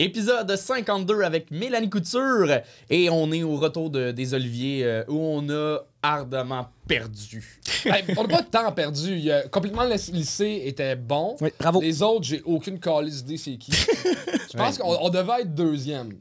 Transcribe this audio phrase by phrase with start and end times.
[0.00, 2.48] Épisode 52 avec Mélanie Couture
[2.90, 7.60] et on est au retour de- des Oliviers euh, où on a ardemment perdu.
[7.86, 9.18] Hey, on n'a pas de temps perdu.
[9.18, 11.36] Il complètement le lycée était bon.
[11.42, 11.82] Oui, bravo.
[11.82, 13.72] Les autres, j'ai aucune calice idée c'est qui.
[14.52, 16.14] Je pense qu'on on devait être deuxième.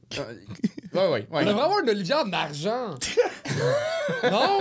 [0.94, 2.96] Ouais, ouais, On devrait avoir une Olivier en argent.
[4.30, 4.60] non?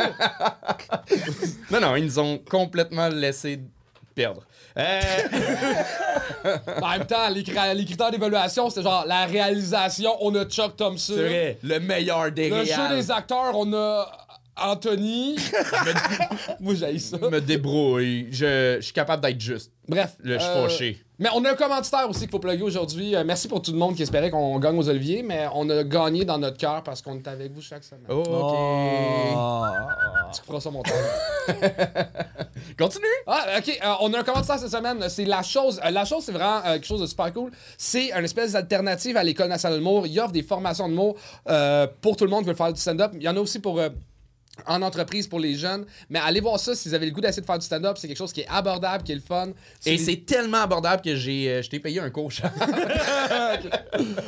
[1.73, 3.61] Non, non, ils nous ont complètement laissé
[4.15, 4.43] perdre.
[4.79, 5.01] Euh,
[6.81, 7.45] En même temps, les,
[7.85, 11.15] critères d'évaluation, c'était genre la réalisation, on a Chuck Thompson.
[11.17, 14.07] c'est vrai, le meilleur des Le jeu des acteurs, on a
[14.57, 15.37] Anthony.
[16.61, 17.17] Moi, j'ai ça.
[17.19, 18.29] me débrouille.
[18.31, 19.73] Je, je suis capable d'être juste.
[19.89, 20.17] Bref.
[20.23, 21.05] Là, je suis euh, fâché.
[21.19, 23.15] Mais on a un commanditaire aussi qu'il faut plugger aujourd'hui.
[23.15, 25.85] Euh, merci pour tout le monde qui espérait qu'on gagne aux Oliviers, mais on a
[25.85, 28.05] gagné dans notre cœur parce qu'on est avec vous chaque semaine.
[28.09, 28.27] Ok.
[28.29, 29.63] Oh.
[30.35, 30.91] Tu feras ça mon temps.
[32.79, 33.05] Continue.
[33.27, 33.69] Ah, ok.
[33.85, 35.09] euh, on a un commanditaire cette semaine.
[35.09, 35.81] C'est La Chose.
[35.85, 37.51] Euh, la Chose, c'est vraiment euh, quelque chose de super cool.
[37.79, 40.07] C'est une espèce d'alternative à l'École nationale de l'humour.
[40.07, 41.17] Il offre des formations de mots
[41.49, 43.13] euh, pour tout le monde qui veut faire du stand-up.
[43.15, 43.81] Il y en a aussi pour.
[44.67, 45.87] En entreprise pour les jeunes.
[46.11, 47.97] Mais allez voir ça si vous avez le goût d'essayer de faire du stand-up.
[47.99, 49.49] C'est quelque chose qui est abordable, qui est le fun.
[49.87, 52.43] Et c'est tellement abordable que j'ai, euh, je t'ai payé un coach.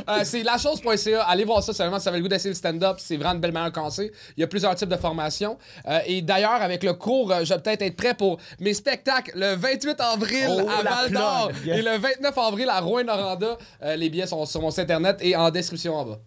[0.09, 1.23] Euh, c'est lachose.ca.
[1.23, 1.73] Allez voir ça.
[1.73, 2.97] Vraiment si vous avez le goût d'essayer le stand-up.
[2.99, 4.13] C'est vraiment une belle manière de commencer.
[4.37, 5.59] Il y a plusieurs types de formations.
[5.87, 9.33] Euh, et d'ailleurs, avec le cours, euh, je vais peut-être être prêt pour mes spectacles
[9.35, 13.57] le 28 avril Oh, à Val d'Or et le 29 avril à Rouen-Noranda.
[13.97, 16.19] Les billets sont sur mon site internet et en description en bas.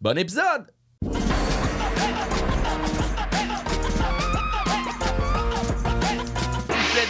[0.00, 0.66] bon épisode.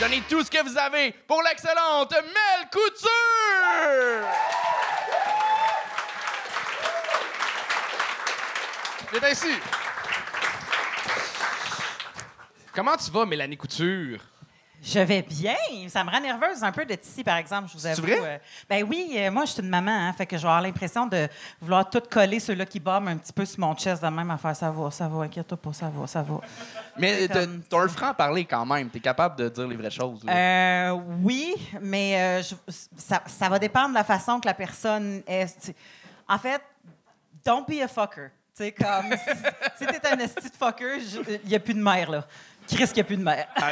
[0.08, 3.08] Donnez tout ce que vous avez pour l'excellente Mel Couture.
[9.12, 9.48] Viens ici.
[12.72, 14.20] Comment tu vas, Mélanie Couture?
[14.88, 15.56] Je vais bien.
[15.88, 18.02] Ça me rend nerveuse un peu d'être ici, par exemple, je vous avoue.
[18.02, 18.18] vrai?
[18.22, 20.62] Euh, ben oui, euh, moi, je suis une maman, hein, fait que je vais avoir
[20.62, 21.26] l'impression de
[21.60, 24.38] vouloir tout coller ceux-là qui bombent un petit peu sur mon chest de même à
[24.38, 26.40] faire ça va, ça va, inquiète-toi pas, ça va, ça va.
[26.96, 28.88] Mais t'as comme- t'as un franc parler quand même.
[28.88, 30.20] T'es capable de dire les vraies choses.
[30.28, 30.90] Euh,
[31.22, 32.54] oui, mais je-
[32.96, 35.74] ça, ça va dépendre de la façon que la personne est.
[36.28, 36.62] En fait,
[37.44, 38.28] don't be a fucker.
[38.56, 40.98] Tu sais, comme, si, si t'es un esti de fucker,
[41.44, 42.24] il n'y a plus de mère, là.
[42.66, 43.46] Chris, qu'il n'y a plus de mère.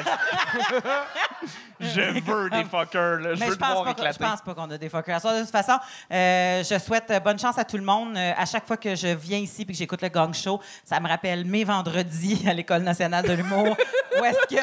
[1.81, 3.21] je veux des fuckers.
[3.21, 3.35] Là.
[3.35, 5.21] Je Mais veux je pense, pas, je pense pas qu'on a des fuckers.
[5.21, 5.79] De toute façon,
[6.13, 8.17] euh, je souhaite euh, bonne chance à tout le monde.
[8.17, 11.01] Euh, à chaque fois que je viens ici et que j'écoute le Gang Show, ça
[11.01, 13.77] me rappelle mes vendredis à l'École nationale de l'humour
[14.21, 14.61] où est-ce que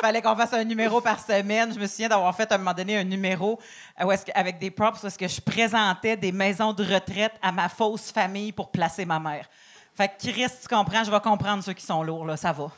[0.00, 1.72] fallait qu'on fasse un numéro par semaine.
[1.72, 3.58] Je me souviens d'avoir fait à un moment donné un numéro
[4.02, 7.34] où est-ce que- avec des props où est-ce que je présentais des maisons de retraite
[7.42, 9.46] à ma fausse famille pour placer ma mère.
[9.96, 12.70] Fait que Chris, tu comprends, je vais comprendre ceux qui sont lourds, là, ça va.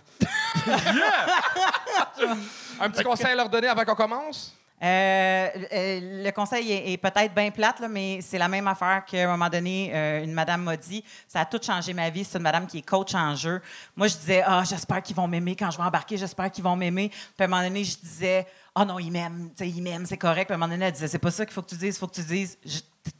[2.81, 4.55] Un petit conseil à leur donner avant qu'on commence?
[4.83, 9.27] Euh, euh, le conseil est, peut-être bien plate, mais c'est la même affaire qu'à un
[9.27, 11.05] moment donné, euh, une madame m'a dit.
[11.29, 12.25] Ça a tout changé ma vie.
[12.25, 13.61] C'est une madame qui est coach en jeu.
[13.95, 16.77] Moi, je disais, ah, j'espère qu'ils vont m'aimer quand je vais embarquer, j'espère qu'ils vont
[16.77, 17.11] m'aimer.
[17.11, 20.47] Puis à un moment donné, je disais, ah non, ils m'aiment, ils m'aiment, c'est correct.
[20.47, 21.97] Puis à un moment donné, elle disait, c'est pas ça qu'il faut que tu dises,
[21.97, 22.59] il faut que tu dises,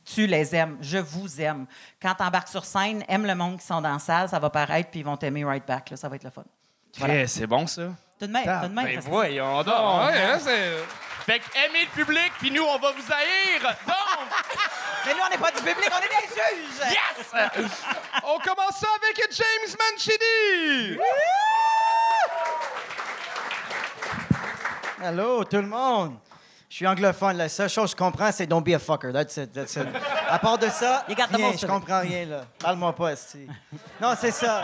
[0.05, 1.67] tu les aimes, je vous aime.
[2.01, 4.49] Quand tu embarques sur scène, aime le monde qui sont dans la salle, ça va
[4.49, 5.91] paraître, puis ils vont t'aimer right back.
[5.91, 5.97] là.
[5.97, 6.45] ça va être le fun.
[7.27, 7.83] C'est bon, ça?
[8.19, 8.85] Tout de même, tout de même.
[8.85, 9.75] Ben voyons donc.
[9.77, 10.75] Ah, ouais, hein, c'est.
[11.25, 13.63] Fait que aimez le public, puis nous, on va vous haïr.
[13.87, 13.97] Donc,
[15.07, 16.91] Mais nous, on n'est pas du public, on est des juges!
[16.91, 17.71] yes!
[18.25, 20.99] On commence ça avec James Mancini!
[25.03, 26.17] Allô, tout le monde.
[26.69, 27.37] Je suis anglophone.
[27.39, 29.13] La seule chose que je comprends, c'est don't be a fucker.
[29.13, 29.87] That's it, that's it.
[30.29, 32.45] À part de ça, You got the rien, most je comprends rien, là.
[32.59, 33.49] Parle-moi pas, esti.
[34.01, 34.63] Non, c'est ça.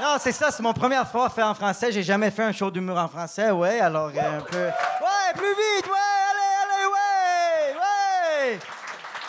[0.00, 0.50] Non, c'est ça.
[0.50, 1.92] C'est mon première fois à faire en français.
[1.92, 3.80] J'ai jamais fait un show d'humour en français, ouais.
[3.80, 4.58] Alors, euh, un peu...
[4.66, 5.92] Ouais, plus vite, ouais,
[6.30, 6.86] allez, allez,
[7.76, 7.78] ouais,
[8.54, 8.58] ouais.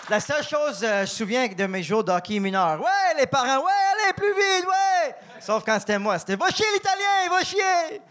[0.09, 2.79] La seule chose, euh, je me souviens de mes jours d'hockey mineur.
[2.79, 3.71] Ouais, les parents, ouais,
[4.03, 5.15] allez, plus vite, ouais.
[5.39, 6.17] Sauf quand c'était moi.
[6.19, 8.01] C'était va chier l'italien, va chier.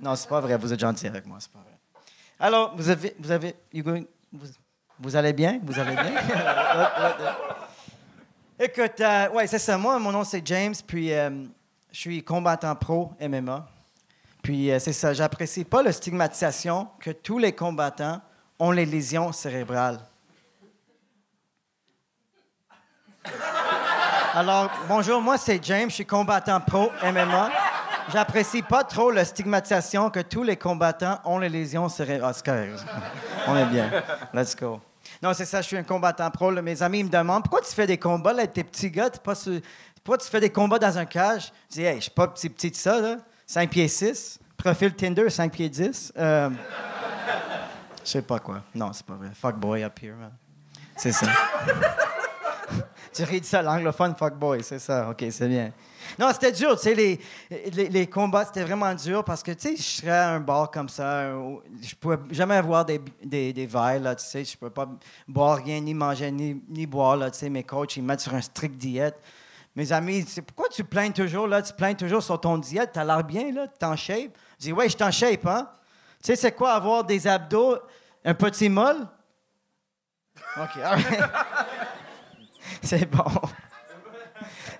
[0.00, 0.56] Non, c'est pas vrai.
[0.58, 1.70] Vous êtes gentil avec moi, c'est pas vrai.
[2.38, 4.46] Alors, vous avez, vous avez, going- vous,
[4.98, 6.12] vous allez bien, vous allez bien?
[8.58, 9.76] Écoute, euh, ouais, c'est ça.
[9.76, 11.28] Moi, mon nom c'est James, puis euh,
[11.90, 13.66] je suis combattant pro MMA.
[14.42, 15.12] Puis euh, c'est ça.
[15.12, 18.20] J'apprécie pas la stigmatisation que tous les combattants
[18.60, 19.98] ont les lésions cérébrales.
[24.34, 27.50] Alors, bonjour, moi c'est James, je suis combattant pro MMA.
[28.12, 32.34] J'apprécie pas trop la stigmatisation que tous les combattants ont les lésions cérébrales.
[32.46, 32.92] Ah.
[33.48, 33.90] On est bien.
[34.32, 34.80] Let's go.
[35.22, 36.50] Non, c'est ça, je suis un combattant pro.
[36.50, 39.34] Mes amis me demandent pourquoi tu fais des combats avec tes petits gars, pas
[40.02, 41.50] pourquoi tu fais des combats dans un cage?
[41.70, 43.16] Je dis, hey, je suis pas petit petit de ça, là.
[43.46, 44.38] 5 pieds 6.
[44.56, 46.12] Profil Tinder, 5 pieds 10.
[46.18, 46.50] Euh,
[48.04, 48.62] je sais pas quoi.
[48.74, 49.30] Non, c'est pas vrai.
[49.34, 50.32] Fuck boy up here, man.
[50.96, 51.26] C'est ça.
[53.14, 55.08] tu ris de ça, l'anglophone fuckboy, c'est ça.
[55.10, 55.72] OK, c'est bien.
[56.18, 59.76] Non, c'était dur, tu sais, les, les, combats, c'était vraiment dur parce que, tu sais,
[59.76, 61.30] je serais à un bar comme ça,
[61.82, 64.88] je pouvais jamais avoir des, des, là, tu sais, je pouvais pas
[65.26, 68.20] boire rien, ni manger, ni, ni boire, là, tu sais, mes coachs, ils me mettent
[68.20, 69.16] sur un strict diète.
[69.76, 73.04] Mes amis, c'est pourquoi tu plains toujours, là, tu plains toujours sur ton diète, t'as
[73.04, 74.30] l'air bien, là, t'es en shape?
[74.58, 75.68] Je dis, ouais, je suis en shape, hein?
[76.22, 77.78] Tu sais, c'est quoi avoir des abdos,
[78.24, 79.06] un petit molle?
[80.56, 81.00] OK, all
[82.82, 83.24] c'est bon.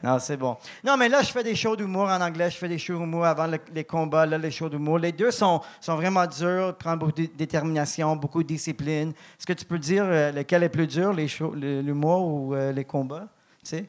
[0.04, 0.56] Non, c'est bon.
[0.84, 3.24] Non, mais là, je fais des shows d'humour en anglais, je fais des shows d'humour
[3.24, 4.98] avant le- les combats, là, les shows d'humour.
[4.98, 9.10] Les deux sont, sont vraiment durs, prennent beaucoup de détermination, beaucoup de discipline.
[9.10, 13.28] Est-ce que tu peux dire euh, lequel est plus dur, l'humour ou euh, les combats?
[13.64, 13.86] Tu sais?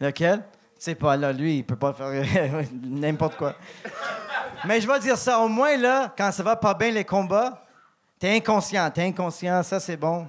[0.00, 0.38] Lequel?
[0.40, 2.10] Tu sais pas, là, lui, il peut pas faire
[2.82, 3.54] n'importe quoi.
[4.64, 7.64] Mais je vais dire ça, au moins, là, quand ça va pas bien les combats,
[8.18, 10.26] t'es inconscient, t'es inconscient, ça, c'est bon.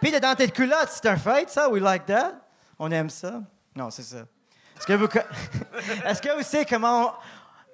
[0.00, 1.68] Puis t'es dans tes culottes, c'est un fight, ça?
[1.68, 2.34] We like that?
[2.78, 3.40] On aime ça?
[3.74, 4.18] Non, c'est ça.
[4.76, 5.06] Est-ce que vous,
[6.06, 7.14] est-ce que vous savez comment,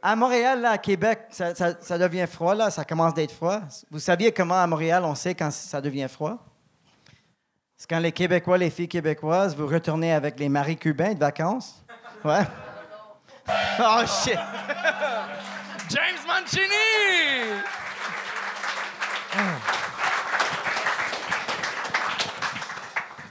[0.00, 3.60] à Montréal, là, à Québec, ça, devient froid, là, ça commence d'être froid?
[3.90, 6.38] Vous saviez comment à Montréal, on sait quand ça devient froid?
[7.76, 11.84] C'est quand les Québécois, les filles québécoises, vous retournez avec les maris cubains de vacances?
[12.25, 12.43] Ouais.
[13.81, 14.38] Oh, shit!
[15.90, 16.69] James Mancini!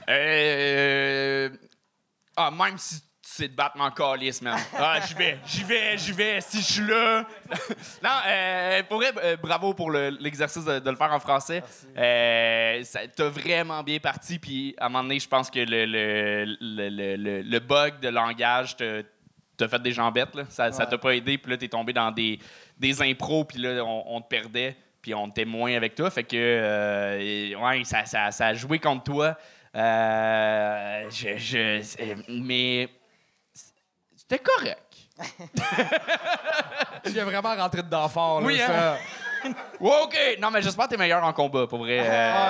[0.06, 1.48] Euh...
[2.36, 3.00] Ah, même si
[3.48, 4.58] te battre, m'en calisse, man.
[4.78, 7.24] Ah, j'y vais, j'y vais, j'y vais, si je suis là.
[8.02, 11.62] non, euh, pour vrai, euh, bravo pour le- l'exercice de, de le faire en français.
[11.96, 12.82] Euh,
[13.16, 17.58] T'as vraiment bien parti, puis à un moment donné, je pense que le, le, le,
[17.60, 19.04] bug de langage te
[19.56, 20.44] t'as fait des jambettes, là.
[20.48, 22.38] Ça, t'a pas aidé, puis là, t'es tombé dans des,
[22.78, 26.10] des impros, puis là, on, on te perdait, puis on était moins avec toi.
[26.10, 29.36] Fait que, euh, et- ouais, ça, ça, ça a joué contre toi.
[29.74, 31.80] Euh, je,
[32.28, 32.88] mais
[34.32, 34.78] c'était correct.
[37.04, 38.46] Tu viens vraiment rentrer dedans fort, là.
[38.46, 38.68] Oui, hein?
[38.68, 38.96] ça.
[39.80, 40.16] Ouais, OK.
[40.40, 41.98] Non, mais j'espère que t'es meilleur en combat, pour vrai.
[42.00, 42.40] Euh,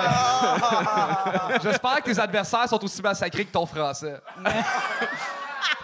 [1.63, 4.21] J'espère que tes adversaires sont aussi massacrés que ton français.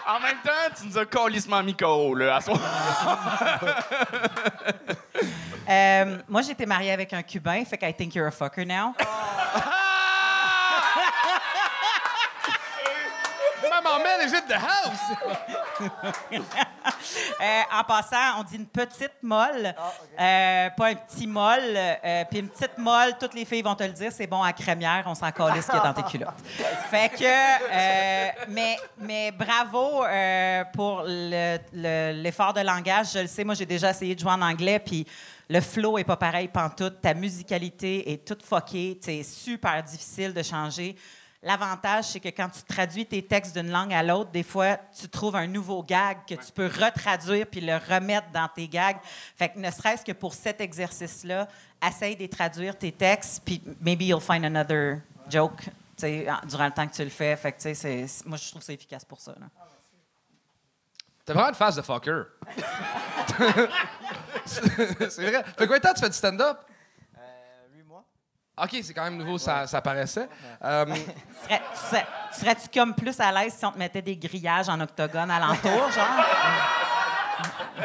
[0.06, 2.60] en même temps, tu nous as calissement mis KO, là, à soir.
[5.68, 8.64] Euh, moi, j'ai été mariée avec un Cubain, fait que I think you're a fucker
[8.64, 8.94] now.
[14.28, 15.00] The house?
[17.42, 19.74] Euh, en passant, on dit une petite molle,
[20.18, 21.74] euh, pas un petit molle.
[21.74, 24.52] euh, Puis une petite molle, toutes les filles vont te le dire, c'est bon à
[24.52, 26.34] crémière, on s'en calisse ce qu'il y a dans tes culottes.
[26.90, 33.12] Fait que, euh, mais, mais bravo euh, pour le- le- l'effort de langage.
[33.14, 35.06] Je le sais, moi, j'ai déjà essayé de jouer en anglais, puis
[35.48, 37.00] le flow est pas pareil pantoute.
[37.00, 38.98] Ta musicalité est toute fuckée.
[39.02, 40.94] C'est super difficile de changer.
[41.42, 45.08] L'avantage, c'est que quand tu traduis tes textes d'une langue à l'autre, des fois, tu
[45.08, 48.98] trouves un nouveau gag que tu peux retraduire puis le remettre dans tes gags.
[49.36, 51.48] Fait que ne serait-ce que pour cet exercice-là,
[51.82, 55.00] essaye de traduire tes textes, puis maybe you'll find another
[55.30, 57.34] joke tu sais, en- durant le temps que tu le fais.
[57.36, 59.32] Fait que, tu sais, c'est- c'est- moi, je trouve que c'est efficace pour ça.
[59.40, 59.46] là.
[61.24, 62.22] T'as vraiment une face de fucker.
[64.44, 65.44] c'est c'est vrai.
[65.44, 66.58] Fait combien de temps tu fais du stand-up?
[68.62, 70.28] OK, c'est quand même nouveau, ça, ça paraissait.
[70.62, 70.84] Euh,
[71.44, 74.78] Serais- tu serais- Serais-tu comme plus à l'aise si on te mettait des grillages en
[74.80, 76.24] octogone alentour, genre?
[77.76, 77.82] tu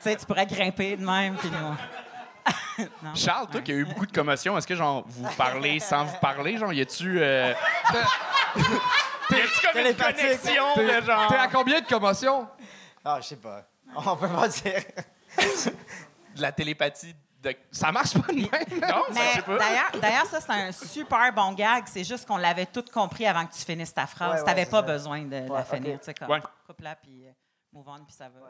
[0.00, 2.84] sais, tu pourrais grimper de même, puis nous...
[3.02, 3.14] Non?
[3.14, 6.16] Charles, toi qui as eu beaucoup de commotion, est-ce que genre vous parlez sans vous
[6.18, 6.58] parler?
[6.58, 7.18] Genre, y a-tu.
[7.22, 7.52] Euh...
[9.30, 11.26] y a-tu comme une connexion T'es de genre.
[11.28, 12.46] t'es à combien de commotions?
[13.04, 13.62] Ah, je sais pas.
[13.94, 14.82] On peut pas dire.
[16.36, 17.14] de la télépathie
[17.50, 17.56] de.
[17.70, 18.80] Ça marche pas de même.
[18.80, 21.84] Non, ça, je Mais d'ailleurs, d'ailleurs, ça, c'est un super bon gag.
[21.86, 24.42] C'est juste qu'on l'avait tout compris avant que tu finisses ta phrase.
[24.42, 24.82] Ouais, tu ouais, pas ça.
[24.82, 25.98] besoin de Ouais, la finir.
[25.98, 27.30] Tu sais, comme coupe-la, puis euh,
[27.72, 28.40] move on, puis ça va.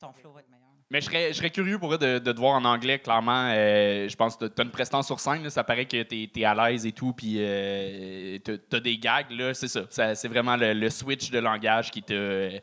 [0.00, 0.68] Ton flow va être meilleur.
[0.90, 3.48] Mais je serais, je serais curieux pour eux de, de te voir en anglais, clairement.
[3.52, 6.30] Euh, je pense que tu as une prestance sur scène, là, ça paraît que tu
[6.36, 9.80] es, à l'aise et tout, puis euh, tu as des gags, là, c'est ça.
[9.90, 12.58] Ça- C'est vraiment le, le switch de langage qui t'a euh,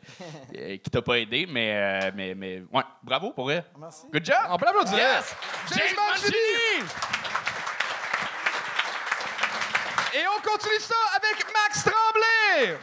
[0.52, 3.60] qui t'a pas aidé, mais, euh, mais, mais ouais, bravo pour eux.
[3.78, 4.06] Merci.
[4.12, 4.36] Good job!
[4.50, 4.96] On peut l'applaudir.
[4.96, 5.36] Yes!
[5.70, 6.88] James Mancini!
[10.14, 12.78] Et on continue ça avec Max Tremblay!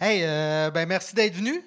[0.00, 1.60] Hey, euh, ben merci d'être venu.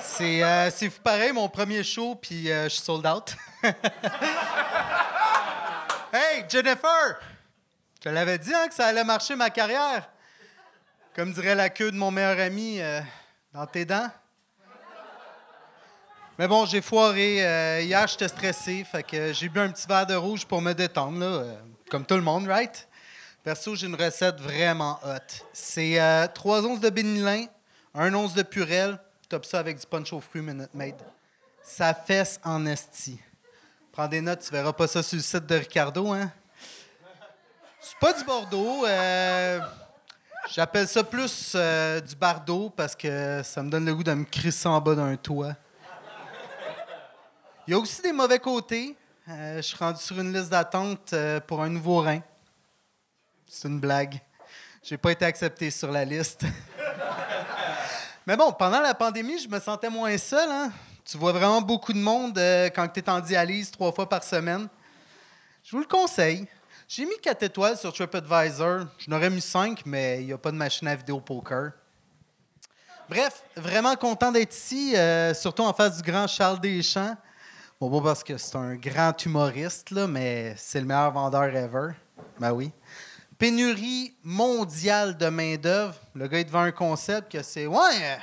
[0.00, 3.36] C'est euh, fou pareil, mon premier show, puis euh, je suis sold out.
[6.12, 7.20] hey, Jennifer!
[8.04, 10.10] Je l'avais dit hein, que ça allait marcher ma carrière.
[11.14, 13.00] Comme dirait la queue de mon meilleur ami, euh,
[13.54, 14.10] dans tes dents.
[16.40, 17.84] Mais bon, j'ai foiré.
[17.84, 21.20] Hier, j'étais stressé, fait que j'ai bu un petit verre de rouge pour me détendre,
[21.20, 21.44] là,
[21.88, 22.88] comme tout le monde, right?
[23.42, 25.44] Perso, j'ai une recette vraiment hot.
[25.52, 27.46] C'est euh, 3 onces de bénilin,
[27.94, 30.94] 1 once de purelle, top ça avec du punch aux fruits Minute Maid.
[31.60, 33.18] Ça fesse en esti.
[33.90, 36.30] Prends des notes, tu verras pas ça sur le site de Ricardo, hein?
[37.80, 38.86] C'est pas du Bordeaux.
[38.86, 39.60] euh,
[40.52, 44.24] J'appelle ça plus euh, du bardeau parce que ça me donne le goût de me
[44.24, 45.54] crisser en bas d'un toit.
[47.66, 48.96] Il y a aussi des mauvais côtés.
[49.28, 51.14] Euh, je suis rendu sur une liste d'attente
[51.46, 52.20] pour un nouveau rein.
[53.54, 54.18] C'est une blague.
[54.82, 56.42] J'ai pas été accepté sur la liste.
[58.26, 60.50] Mais bon, pendant la pandémie, je me sentais moins seul.
[60.50, 60.72] hein.
[61.04, 64.24] Tu vois vraiment beaucoup de monde euh, quand tu es en dialyse trois fois par
[64.24, 64.68] semaine.
[65.62, 66.48] Je vous le conseille.
[66.88, 68.86] J'ai mis 4 étoiles sur TripAdvisor.
[68.96, 71.72] Je n'aurais mis 5, mais il n'y a pas de machine à vidéo poker.
[73.10, 77.18] Bref, vraiment content d'être ici, euh, surtout en face du grand Charles Deschamps.
[77.78, 81.90] Bon, bon, parce que c'est un grand humoriste, là, mais c'est le meilleur vendeur ever.
[82.40, 82.72] Ben oui.
[83.42, 85.96] Pénurie mondiale de main-d'œuvre.
[86.14, 88.20] Le gars est devant un concept que c'est Ouais,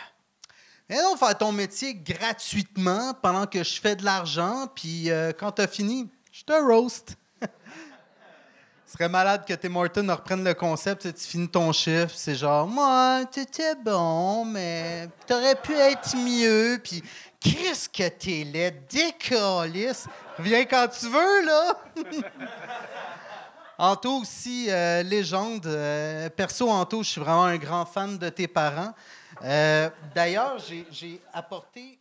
[0.90, 5.52] viens donc faire ton métier gratuitement pendant que je fais de l'argent, puis euh, quand
[5.52, 7.18] t'as fini, je te roast.
[7.42, 12.14] Ce serait malade que Tim Horton reprenne le concept tu finis ton chiffre.
[12.16, 16.80] C'est genre, moi, t'étais bon, mais t'aurais pu être mieux.
[16.82, 17.04] Puis,
[17.42, 20.08] qu'est-ce que t'es laid, décalisse.
[20.40, 21.78] Viens quand tu veux, là.
[23.82, 25.66] Anto aussi, euh, légende.
[25.66, 28.94] Euh, perso, Anto, je suis vraiment un grand fan de tes parents.
[29.42, 30.58] Euh, D'ailleurs,
[30.92, 31.98] j'ai- apporté,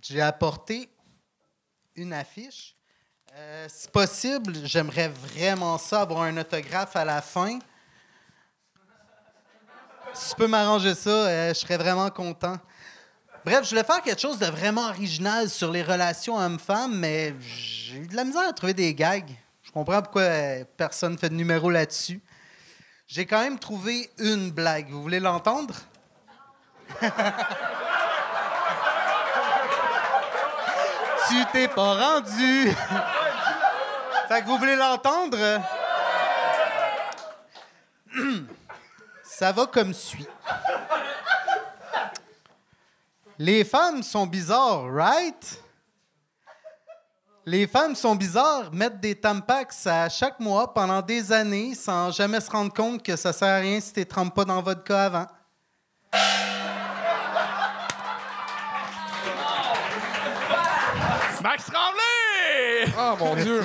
[0.00, 0.88] j'ai apporté
[1.94, 2.74] une affiche.
[3.68, 7.58] Si possible, j'aimerais vraiment ça, avoir un autographe à la fin.
[10.14, 12.56] Si tu peux m'arranger ça, je serais vraiment content.
[13.44, 17.96] Bref, je voulais faire quelque chose de vraiment original sur les relations hommes-femmes, mais j'ai
[17.96, 19.34] eu de la misère à trouver des gags.
[19.72, 22.20] Je comprends pourquoi euh, personne fait de numéro là-dessus.
[23.06, 24.90] J'ai quand même trouvé une blague.
[24.90, 25.74] Vous voulez l'entendre?
[27.00, 27.08] tu
[31.54, 32.70] t'es pas rendu.
[34.28, 35.38] que vous voulez l'entendre?
[39.22, 40.28] Ça va comme suit.
[43.38, 45.62] Les femmes sont bizarres, right?
[47.44, 52.40] Les femmes sont bizarres, mettent des tampax à chaque mois pendant des années sans jamais
[52.40, 54.84] se rendre compte que ça sert à rien si tu ne trempes pas dans votre
[54.84, 55.26] cas avant.
[61.42, 62.92] Max Tremblay!
[62.98, 63.64] Oh mon Dieu!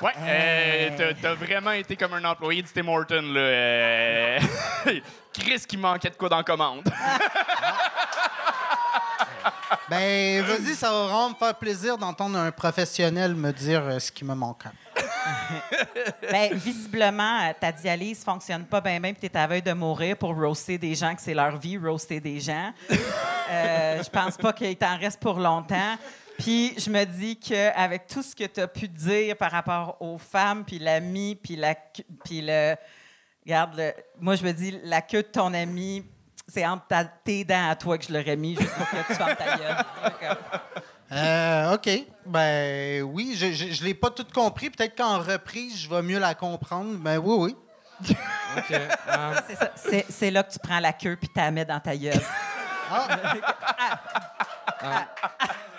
[0.00, 3.40] Ouais, euh, t'as- t'as vraiment été comme un employé de Tim Horton, là.
[3.40, 4.38] euh.
[5.32, 6.82] Chris qui manquait de quoi dans la commande.
[9.92, 14.24] Ben, vas-y, ça va me faire plaisir d'entendre un professionnel me dire euh, ce qui
[14.24, 14.64] me manque.
[16.30, 19.72] Ben, visiblement, euh, ta dialyse fonctionne pas bien, bien, puis tu es à veille de
[19.74, 22.72] mourir pour roaster des gens, que c'est leur vie, roaster des gens.
[22.90, 25.96] Euh, je pense pas qu'il t'en reste pour longtemps.
[26.38, 30.16] Puis je me dis qu'avec tout ce que tu as pu dire par rapport aux
[30.16, 31.74] femmes, puis l'ami, puis la,
[32.24, 32.76] puis le.
[33.44, 36.02] Regarde, le- moi, je me dis, la queue de ton ami,
[36.52, 39.14] c'est entre ta- tes dents à toi que je l'aurais mis, juste pour que tu
[39.14, 40.36] fasses ta gueule.
[41.14, 41.90] Euh, OK.
[42.24, 44.70] Ben oui, je, je, je l'ai pas tout compris.
[44.70, 46.96] Peut-être qu'en reprise, je vais mieux la comprendre.
[46.96, 47.54] Ben oui,
[48.00, 48.16] oui.
[48.56, 48.70] OK.
[48.72, 49.34] euh,
[50.08, 52.18] C'est là que tu prends la queue puis tu la mets dans ta gueule.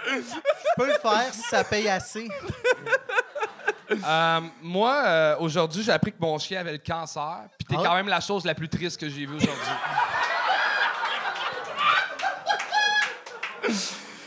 [0.06, 2.28] Je peux le faire si ça paye assez.
[3.92, 7.40] euh, moi, euh, aujourd'hui, j'ai appris que mon chien avait le cancer.
[7.58, 7.84] Puis t'es Ah.
[7.88, 9.74] quand même la chose la plus triste que j'ai vue aujourd'hui.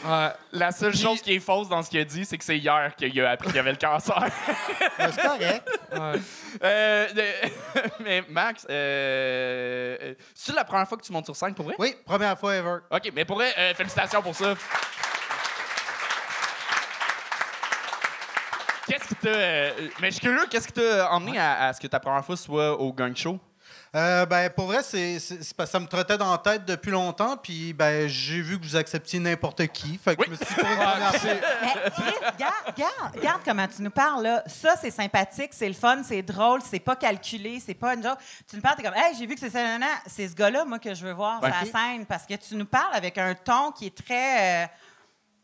[0.07, 0.31] Ouais.
[0.53, 2.59] La seule Puis- chose qui est fausse dans ce qu'il a dit, c'est que c'est
[2.59, 4.17] hier qu'il a appris qu'il avait le cancer.
[4.99, 5.69] Ben, c'est correct.
[5.93, 6.21] ouais.
[6.63, 11.55] Euh, de- mais Max, euh, euh, c'est la première fois que tu montes sur scène
[11.55, 11.75] pour vrai?
[11.79, 12.77] Oui, première fois ever.
[12.91, 14.55] OK, mais pour vrai, euh, félicitations pour ça.
[18.87, 19.29] Qu'est-ce qui t'a.
[19.29, 19.71] euh,
[20.01, 22.37] mais je suis curieux, qu'est-ce qui t'a emmené à, à ce que ta première fois
[22.37, 23.39] soit au gang show?
[23.97, 26.67] Euh, ben, pour vrai, c'est, c'est- c'est parce que ça me trottait dans la tête
[26.67, 27.37] depuis longtemps.
[27.39, 29.97] Puis, ben, j'ai vu que vous acceptiez n'importe qui.
[29.99, 30.27] Fait que Oui.
[30.27, 34.43] je me suis dit, regarde, regarde, regarde comment tu nous parles là.
[34.47, 38.19] Ça, c'est sympathique, c'est le fun, c'est drôle, c'est pas calculé, c'est pas une joke.
[38.49, 39.51] Tu nous parles, t'es comme, hey, j'ai vu que c'est
[40.07, 41.55] c'est ce gars-là, moi, que je veux voir sur Ok.
[41.59, 44.65] la scène, parce que tu nous parles avec un ton qui est très.
[44.65, 44.67] euh,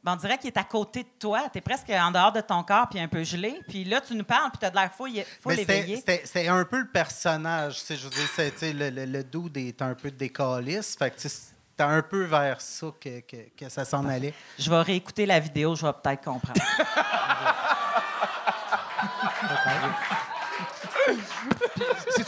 [0.04, 1.44] ben, on dirait qu'il est à côté de toi.
[1.52, 3.60] Tu es presque en dehors de ton corps, puis un peu gelé.
[3.68, 5.06] Puis là, tu nous parles, puis tu as de l'air fou,
[5.40, 5.96] faut l'éveiller.
[6.24, 7.82] c'était un peu le personnage.
[7.88, 10.98] Je veux dire, c'est- le, le, le dude est un peu décaliste.
[10.98, 14.34] Fait que c'était un peu vers ça que, que, que ça s'en allait.
[14.58, 16.60] Je vais réécouter la vidéo, je vais peut-être comprendre.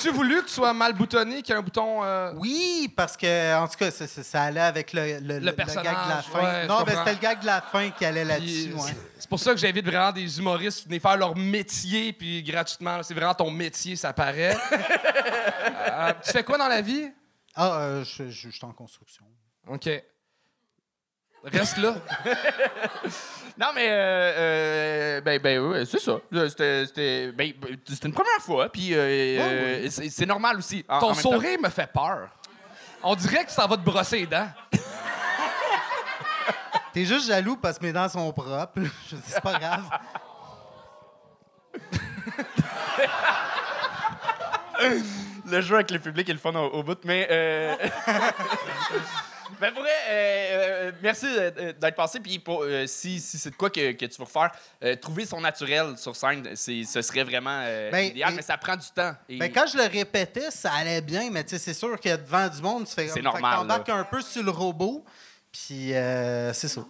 [0.04, 2.04] C'est-tu voulu que tu sois mal boutonné, qu'il y ait un bouton.
[2.04, 5.38] euh, Oui, parce que, en tout cas, ça, ça- ça allait avec le, le, le-
[5.38, 6.38] le personnage, gag de la fin.
[6.40, 6.98] ouais, je non, ben, comprends.
[6.98, 8.72] c'était le gag de la fin qui allait puis là-dessus.
[8.74, 8.80] ouais.
[8.88, 12.98] c'est- C'est pour ça que j'invite vraiment des humoristes venir faire leur métier, puis gratuitement.
[12.98, 13.02] là.
[13.02, 14.56] C'est vraiment ton métier, ça paraît.
[15.96, 17.08] Euh, tu fais quoi dans la vie?
[17.54, 19.24] Ah, euh, je, je- je suis en construction.
[19.68, 19.88] OK.
[21.44, 21.94] Reste là.
[23.56, 26.16] Non, mais euh, euh, ben, ben ouais, c'est ça.
[26.32, 27.52] Euh, C'était, c'était, ben,
[27.88, 30.84] c'était une première fois, puis euh, c'est, c'est normal aussi.
[30.88, 31.30] en- en Ton même temps.
[31.30, 32.30] sourire me fait peur.
[33.04, 34.48] On dirait que ça va te brosser les dents.
[36.92, 38.72] T'es juste jaloux parce que mes dents sont propres.
[39.08, 39.84] Je dis, c'est pas grave.
[45.46, 47.26] Le jeu avec le public est le fun au, au bout, mais.
[47.30, 47.76] Euh...
[49.60, 52.20] ben, pour vrai, euh, euh, merci euh, d'être passé.
[52.20, 54.50] Puis, pour, euh, si, si c'est de quoi que, que tu veux refaire,
[55.00, 58.86] trouver son naturel sur scène, ce serait vraiment Ben, idéal, et- mais ça prend du
[58.94, 59.14] temps.
[59.28, 62.16] Et- Ben, quand je le répétais, ça allait bien, mais tu sais, c'est sûr que
[62.16, 65.04] devant du monde, tu fais C'est normal, t'embarques un peu sur le robot,
[65.52, 65.92] puis
[66.52, 66.82] c'est ça.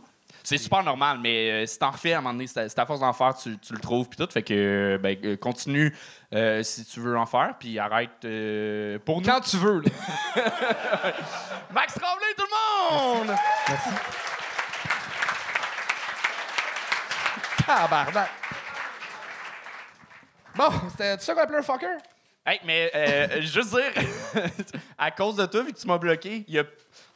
[0.46, 3.00] C'est super normal, mais euh, si t'en refais à un moment donné, c'est à, force
[3.00, 4.30] d'en faire, tu, tu le trouves, puis tout.
[4.30, 5.96] Fait que, euh, ben, euh, continue
[6.34, 9.26] euh, si tu veux en faire, puis arrête euh, pour nous.
[9.26, 9.90] Quand tu veux, là.
[11.72, 13.36] Max Tremblay, tout le monde!
[17.66, 18.30] Tabarnak.
[20.54, 21.96] Bon, c'était ça qu'on appelait un fucker?
[22.46, 23.92] Hey, mais euh, juste dire,
[24.98, 26.64] à cause de toi, vu que tu m'as bloqué, il y a-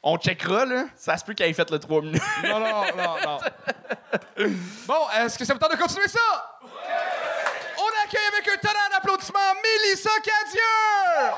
[0.02, 0.84] on checkera, là.
[0.96, 2.22] Ça se peut qu'il ait fait le 3 minutes.
[2.44, 3.38] Non, non, non, non.
[4.86, 6.20] Bon, est-ce que ça vous tente de continuer ça?
[6.62, 11.34] On accueille avec un talent d'applaudissement Mélissa Cadieux!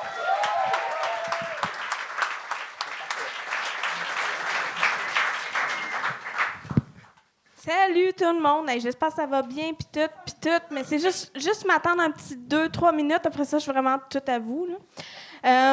[7.57, 8.71] Salut tout le monde.
[8.71, 10.63] Hey, J'espère que ça va bien, puis tout, puis tout.
[10.75, 13.21] Mais c'est juste, juste m'attendre un petit 2-3 minutes.
[13.27, 14.67] Après ça, je suis vraiment tout à vous.
[14.67, 14.77] là.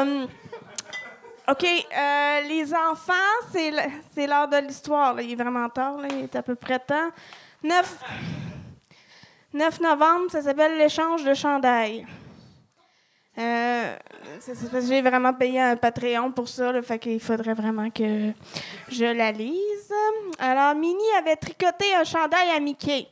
[0.04, 0.26] Euh,
[1.50, 1.64] OK.
[1.64, 3.14] euh, les enfants,
[3.52, 5.20] c'est l'heure de l'histoire.
[5.22, 6.00] Il est vraiment tard.
[6.10, 7.10] Il est à peu près temps.
[7.64, 8.04] 9,
[9.54, 12.06] 9 novembre, ça s'appelle l'échange de chandail.
[13.38, 13.96] Euh,
[14.88, 18.32] j'ai vraiment payé un Patreon pour ça, là, fait qu'il faudrait vraiment que
[18.90, 19.94] je la lise.
[20.40, 23.08] Alors, Minnie avait tricoté un chandail à Mickey.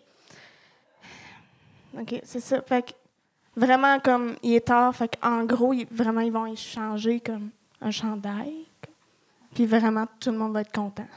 [1.98, 2.62] OK, c'est ça.
[2.64, 2.92] Fait que
[3.56, 8.66] vraiment, comme il est tard, fait en gros, vraiment, ils vont échanger comme un chandail.
[9.54, 11.08] Puis vraiment, tout le monde va être content.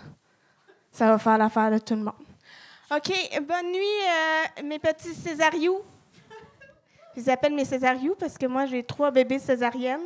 [0.93, 2.15] Ça va faire l'affaire de tout le monde.
[2.91, 5.83] OK, bonne nuit, euh, mes petits Césarious.
[7.15, 10.01] Je les appelle mes Césarious parce que moi, j'ai trois bébés césariennes.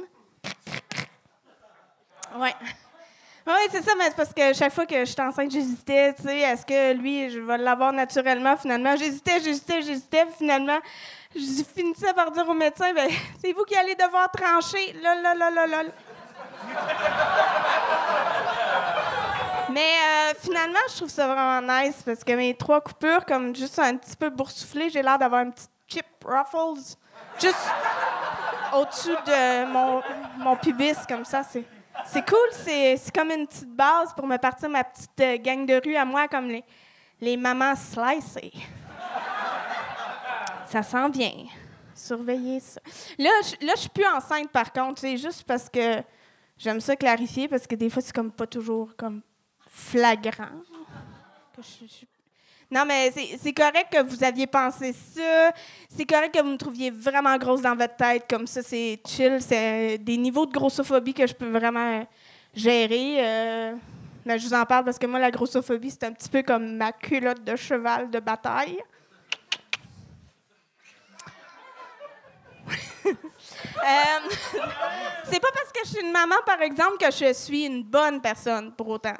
[2.37, 2.55] Ouais.
[3.47, 6.39] Oui, c'est ça, mais c'est parce que chaque fois que j'étais enceinte, j'hésitais, tu sais,
[6.39, 8.97] est-ce que lui, je vais l'avoir naturellement, finalement?
[8.97, 10.79] J'hésitais, j'hésitais, j'hésitais, finalement,
[11.35, 13.11] je finissais par dire au médecin, ben,
[13.45, 14.93] c'est vous qui allez devoir trancher.
[15.03, 15.83] Là, là, là, là, là.
[19.71, 23.79] Mais euh, finalement, je trouve ça vraiment nice parce que mes trois coupures, comme juste
[23.79, 26.97] un petit peu boursouflé, j'ai l'air d'avoir un petit chip ruffles
[27.41, 27.57] juste
[28.75, 30.03] au-dessus de mon,
[30.39, 31.43] mon pubis, comme ça.
[31.43, 31.65] C'est,
[32.05, 35.65] c'est cool, c'est, c'est comme une petite base pour me partir ma petite euh, gang
[35.65, 36.65] de rue à moi, comme les,
[37.21, 38.53] les mamans slicées.
[40.69, 41.33] Ça sent bien.
[41.95, 42.81] Surveillez ça.
[43.19, 45.01] Là, je, là, je suis plus enceinte, par contre.
[45.01, 46.03] C'est juste parce que
[46.63, 49.21] j'aime ça clarifier, parce que des fois, c'est comme pas toujours comme
[49.69, 50.63] flagrant.
[52.71, 55.53] Non, mais c'est c'est correct que vous aviez pensé ça.
[55.89, 58.25] C'est correct que vous me trouviez vraiment grosse dans votre tête.
[58.29, 59.39] Comme ça, c'est chill.
[59.41, 62.07] C'est des niveaux de grossophobie que je peux vraiment
[62.55, 63.17] gérer.
[63.19, 63.75] Euh,
[64.25, 66.77] mais je vous en parle parce que moi, la grossophobie, c'est un petit peu comme
[66.77, 68.79] ma culotte de cheval de bataille.
[73.85, 74.59] Euh,
[75.25, 78.21] c'est pas parce que je suis une maman, par exemple, que je suis une bonne
[78.21, 79.17] personne pour autant.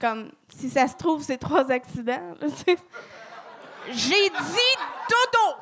[0.00, 2.34] Comme, si ça se trouve, c'est trois accidents.
[3.88, 4.76] J'ai dit
[5.08, 5.56] dodo.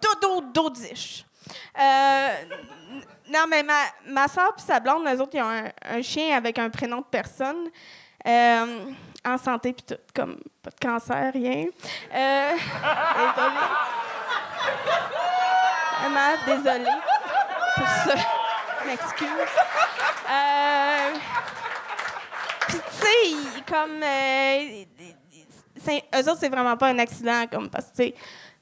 [0.00, 1.24] Dodo, dodiche.
[1.78, 2.28] Euh,
[3.28, 6.36] non, mais ma, ma soeur et sa blonde, eux autres, ils ont un, un chien
[6.36, 7.68] avec un prénom de personne.
[8.26, 8.92] euh,
[9.24, 10.00] en santé, puis tout.
[10.14, 11.66] Comme, pas de cancer, rien.
[12.14, 12.52] Euh,
[13.16, 13.66] désolée.
[16.00, 17.15] Vraiment, désolée
[17.76, 18.14] pour ça.
[18.82, 19.28] Je m'excuse.
[20.30, 21.12] Euh,
[22.68, 24.02] puis, tu sais, comme.
[24.02, 24.84] euh,
[25.84, 28.14] c'est- eux autres, c'est vraiment pas un accident, comme, parce que, tu sais,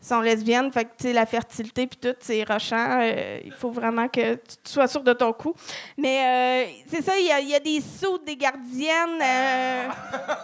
[0.03, 2.99] ils sont lesbiennes, fait que, tu sais, la fertilité puis tout, c'est rochant.
[3.01, 5.55] euh, il faut vraiment que tu sois sûr de ton coup.
[5.97, 9.21] Mais euh, c'est ça, il y, a- il y a des sous, des gardiennes.
[9.23, 9.89] euh,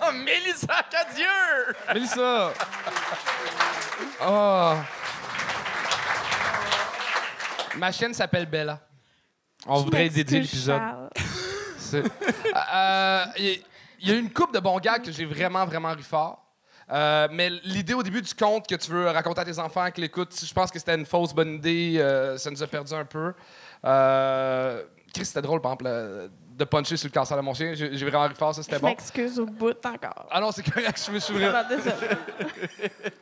[0.08, 1.74] Oh, Mélissa Cadieux!
[1.92, 2.52] Mélissa!
[4.26, 4.74] Oh.
[7.78, 8.80] Ma chaîne s'appelle Bella.
[9.66, 10.80] On je voudrait dédier l'épisode.
[11.78, 12.02] C'est-
[12.74, 13.62] Euh, Il
[14.02, 16.42] il y a eu une coupe de bons gags que j'ai vraiment, vraiment ri fort.
[16.90, 20.00] Euh, mais l'idée au début du conte que tu veux raconter à tes enfants qui
[20.00, 21.96] l'écoutent, je pense que c'était une fausse bonne idée.
[21.98, 23.34] euh, ça nous a perdu un peu.
[23.84, 26.28] Euh, Chris, c'était drôle, par exemple, euh,
[26.60, 27.72] de puncher sur le cancer de mon chien.
[27.74, 28.88] J'ai vraiment ri fort, ça, c'était Je bon.
[28.88, 30.26] m'excuse au bout encore.
[30.30, 32.14] Ah non, c'est correct, je me désolée.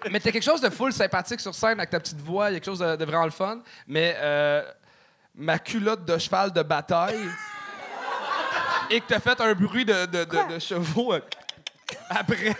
[0.10, 2.56] Mais t'as quelque chose de full sympathique sur scène avec ta petite voix, il y
[2.56, 3.60] a quelque chose de, de vraiment le fun.
[3.86, 4.62] Mais euh,
[5.34, 7.28] ma culotte de cheval de bataille
[8.90, 10.44] et que t'as fait un bruit de, de, de- Quoi?
[10.44, 11.20] de chevaux euh,
[12.10, 12.54] après.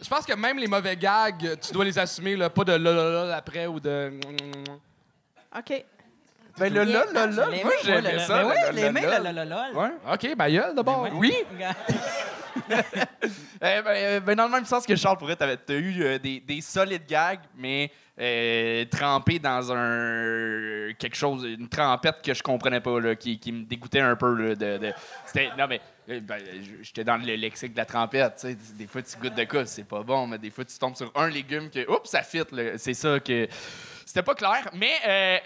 [0.00, 3.32] Je pense que même les mauvais gags, tu dois les assumer, là, pas de lololol
[3.32, 4.12] après ou de.
[5.56, 5.84] OK.
[6.58, 8.42] Ben là, là, Je l'ai moi, j'aimais le- ça.
[8.42, 9.76] Le- oui, le- l'ai aimé, le- le.
[9.78, 9.90] Ouais.
[10.12, 11.08] OK, ma gueule, d'abord.
[11.14, 11.34] Oui.
[13.60, 16.60] Ben, ben, dans le même sens que Charles pourrait, t'avais t'as eu euh, des, des
[16.60, 23.00] solides gags, mais euh, trempés dans un quelque chose, une trempette que je comprenais pas,
[23.00, 24.34] là, qui, qui me dégoûtait un peu.
[24.34, 24.92] Là, de,
[25.56, 26.38] non, mais euh, ben,
[26.82, 28.34] j'étais dans le lexique de la trempette.
[28.40, 28.56] tu sais.
[28.76, 31.10] Des fois, tu goûtes de quoi, c'est pas bon, mais des fois, tu tombes sur
[31.14, 32.42] un légume que, oups, ça fit.
[32.76, 33.48] C'est ça que.
[34.12, 34.92] C'était pas clair, mais.
[35.08, 35.38] euh,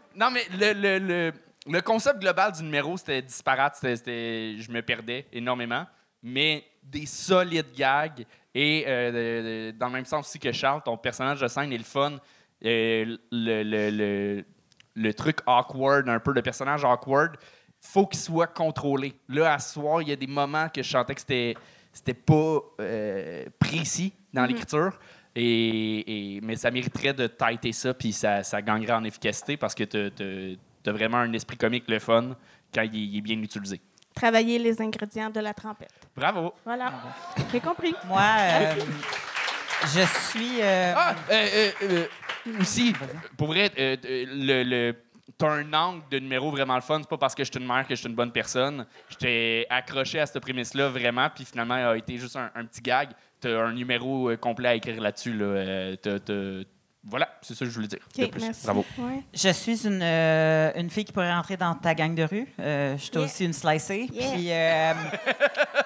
[0.16, 1.32] non, mais le, le, le,
[1.66, 3.76] le concept global du numéro, c'était disparate.
[3.78, 5.84] C'était, je me perdais énormément.
[6.22, 8.24] Mais des solides gags.
[8.54, 11.84] Et euh, dans le même sens aussi que Charles, ton personnage de scène est le
[11.84, 12.12] fun.
[12.64, 14.44] Euh, le, le, le,
[14.94, 17.36] le truc awkward, un peu, le personnage awkward,
[17.78, 19.12] faut qu'il soit contrôlé.
[19.28, 21.54] Là, à ce soir, il y a des moments que je sentais que c'était,
[21.92, 24.98] c'était pas euh, précis dans l'écriture.
[25.34, 29.74] Et, et- mais ça mériterait de tighter ça, puis ça, ça gagnerait en efficacité parce
[29.74, 32.36] que tu as vraiment un esprit comique le fun
[32.74, 33.80] quand il, il est bien utilisé.
[34.14, 35.90] Travailler les ingrédients de la trempette.
[36.16, 36.52] Bravo!
[36.64, 36.92] Voilà.
[37.52, 37.94] J'ai compris.
[38.06, 38.74] Moi, euh,
[39.82, 40.60] je suis.
[40.60, 42.92] euh, Ah, euh, euh, euh, aussi,
[43.36, 44.94] pour vrai, le, le,
[45.36, 46.98] t'as un angle de numéro vraiment le fun.
[47.00, 48.86] C'est pas parce que je suis une mère que je suis une bonne personne.
[49.10, 53.10] J'étais accroché à cette prémisse-là vraiment, puis finalement, il a été juste un, petit gag.
[53.40, 55.34] T'as un numéro euh, complet à écrire là-dessus.
[55.34, 55.96] Là.
[57.10, 58.00] Voilà, c'est ça que je voulais dire.
[58.16, 58.40] de plus.
[58.42, 58.64] merci.
[58.64, 58.84] Bravo.
[58.98, 59.22] Ouais.
[59.32, 62.46] Je suis une, euh, une fille qui pourrait rentrer dans ta gang de rue.
[62.60, 63.24] Euh, je suis Yeah.
[63.24, 64.08] aussi une slicée.
[64.12, 64.32] Yeah.
[64.34, 64.92] Puis, euh,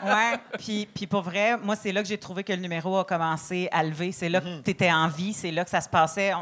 [0.04, 3.04] ouais, puis, puis pour vrai, moi, c'est là que j'ai trouvé que le numéro a
[3.04, 4.12] commencé à lever.
[4.12, 5.32] C'est là que tu étais en vie.
[5.32, 6.32] C'est là que ça se passait.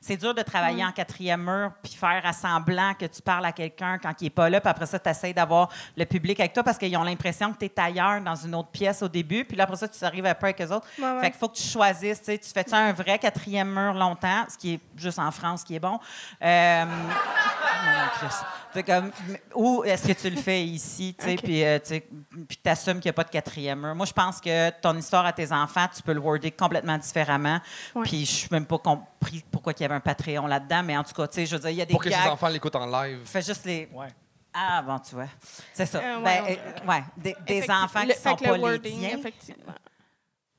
[0.00, 3.52] C'est dur de travailler en quatrième mur puis faire à semblant que tu parles à
[3.52, 4.60] quelqu'un quand il n'est pas là.
[4.60, 7.58] Puis après ça, tu essaies d'avoir le public avec toi parce qu'ils ont l'impression que
[7.58, 9.44] tu es ailleurs dans une autre pièce au début.
[9.44, 10.86] Puis là, après ça, tu arrives après avec eux autres.
[10.98, 11.20] Ouais, ouais.
[11.20, 12.20] Fait qu'il faut que tu choisisses.
[12.20, 15.64] tu sais, Tu fais-tu un vrai quatrième mur longtemps, ce qui est juste en France,
[15.64, 15.98] qui est bon.
[16.42, 19.10] Euh, non, comme,
[19.54, 23.10] ou est-ce que tu le fais ici, tu sais, puis euh, tu t'assumes qu'il n'y
[23.10, 23.94] a pas de quatrième mur.
[23.94, 27.60] Moi, je pense que ton histoire à tes enfants, tu peux le worder complètement différemment.
[27.94, 28.02] Ouais.
[28.04, 31.04] Puis je suis même pas compris pourquoi il y avait un Patreon là-dedans, mais en
[31.04, 32.48] tout cas, tu sais, je veux dire, il y a des Pour que ses enfants
[32.48, 33.20] l'écoutent en live.
[33.24, 33.88] Fais juste les.
[33.92, 34.08] Ouais.
[34.52, 35.28] Ah, bon, tu vois.
[35.72, 35.98] C'est ça.
[35.98, 38.62] Euh, ouais, Ben, euh, ouais, des, enfants Le- qui sont fait que le pas les
[38.62, 39.18] wording, tiens.
[39.18, 39.74] Effectivement.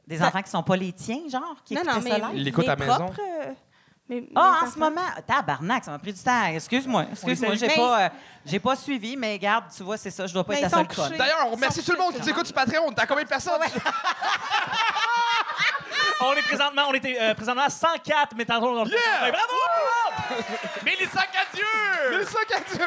[0.09, 2.25] Des Ça- enfants qui sont pas les tiens, genre, qui Non, non, ça mais live?
[2.33, 2.95] Ils l'écoutent mes à maison.
[2.95, 3.51] propres, euh,
[4.09, 4.71] mes- mes Ah, en enfants.
[4.73, 6.45] ce moment, tabarnak, ça m'a pris du temps.
[6.45, 8.09] Excuse-moi, excuse-moi, j'ai Mais- pas, euh,
[8.45, 10.85] j'ai pas suivi, mais garde, tu vois, c'est ça, je dois pas Mais être la
[11.07, 11.15] seule.
[11.17, 12.91] D'ailleurs, on remercie tout le monde qui nous écoute sur Patreon.
[12.91, 13.53] T'as combien de personnes?
[16.21, 19.31] On est présentement, on était euh, présentement à 104 métallons dans le Yeah!
[19.31, 20.43] Bravo!
[20.83, 22.11] Mélissa Cadieux!
[22.11, 22.85] Mélissa Cadieux!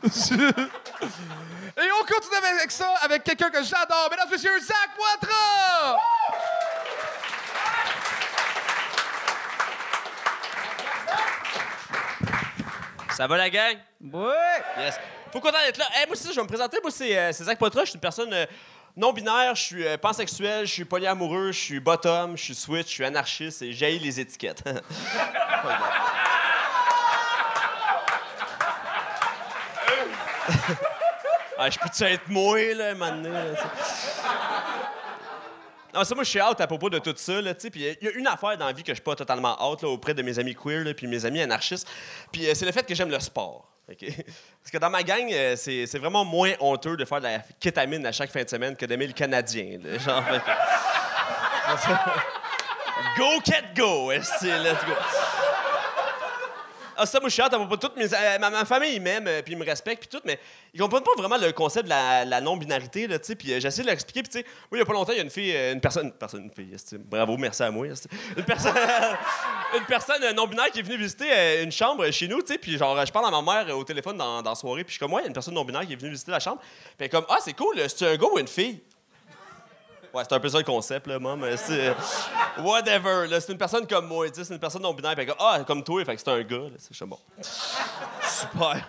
[0.05, 4.09] Et on continue avec ça, avec quelqu'un que j'adore.
[4.11, 5.97] Mesdames et messieurs, Zach Poitras!
[13.17, 13.77] Ça va la gang?
[14.01, 14.33] Oui!
[14.79, 14.99] Yes.
[15.33, 15.87] Faut content d'être là.
[15.95, 16.79] Hey, moi, ça, je vais me présenter.
[16.83, 17.83] Moi, c'est euh, c'est Zach Poitras.
[17.85, 18.47] Je suis une personne euh,
[18.97, 19.55] non-binaire.
[19.55, 20.67] Je suis euh, pansexuel.
[20.67, 21.53] Je suis polyamoureux.
[21.53, 22.37] Je suis bottom.
[22.37, 22.89] Je suis switch.
[22.89, 24.65] Je suis anarchiste et j'haïs les étiquettes.
[31.59, 32.99] ah, je peux-tu être moi, là, sais?
[35.95, 37.71] Non, ça, moi, je suis out à propos de tout ça, là, tu.
[37.71, 39.83] Puis il y a une affaire dans la vie que je suis pas totalement out,
[39.83, 41.87] là, auprès de mes amis queer, là, puis mes amis anarchistes.
[42.31, 43.69] Puis euh, c'est le fait que j'aime le sport.
[43.91, 43.99] OK?
[44.63, 48.07] Parce que dans ma gang, euh, c'est vraiment moins honteux de faire de la kétamine
[48.07, 49.79] à chaque fin de semaine que d'aimer le Canadien,
[53.19, 54.11] go, cat, go!
[54.11, 54.95] let's go!
[57.03, 57.93] Ah, ça, moi, je suis hâte à propos de tout.
[57.97, 60.39] Mes- euh, ma, ma famille, ils m'aiment, euh, puis ils me respectent, puis tout, mais
[60.73, 63.35] ils comprennent pas vraiment le concept de la, non-binarité, là, tu sais.
[63.35, 65.13] Puis euh, j'essaie de leur expliquer, puis tu sais, oui, il y a pas longtemps,
[65.13, 67.87] il y a une fille, une personne, une personne, une fille, bravo, merci à moi,
[67.87, 68.75] une personne,
[69.77, 73.05] une personne non-binaire qui est venue visiter une chambre chez nous, tu sais, puis genre,
[73.05, 75.23] je parle à ma mère au téléphone dans, la soirée, puis je suis comme, ouais,
[75.23, 76.61] il y a une personne non-binaire qui est venue visiter la chambre,
[76.97, 78.81] puis comme, ah, c'est cool, c'est un gars ou une fille?
[80.15, 81.37] Ouais, c'est un peu ça le concept, là, maman.
[81.37, 81.89] mais C'est.
[81.89, 81.95] euh,
[82.59, 83.41] Whatever, là.
[83.41, 85.15] C'est une personne comme moi, tu sais, c'est une personne non-binaire.
[85.17, 86.71] Puis ah, comme toi, fait que c'est un gars, là.
[86.79, 87.19] C'est bon.
[87.41, 88.75] Super.
[88.75, 88.81] Tu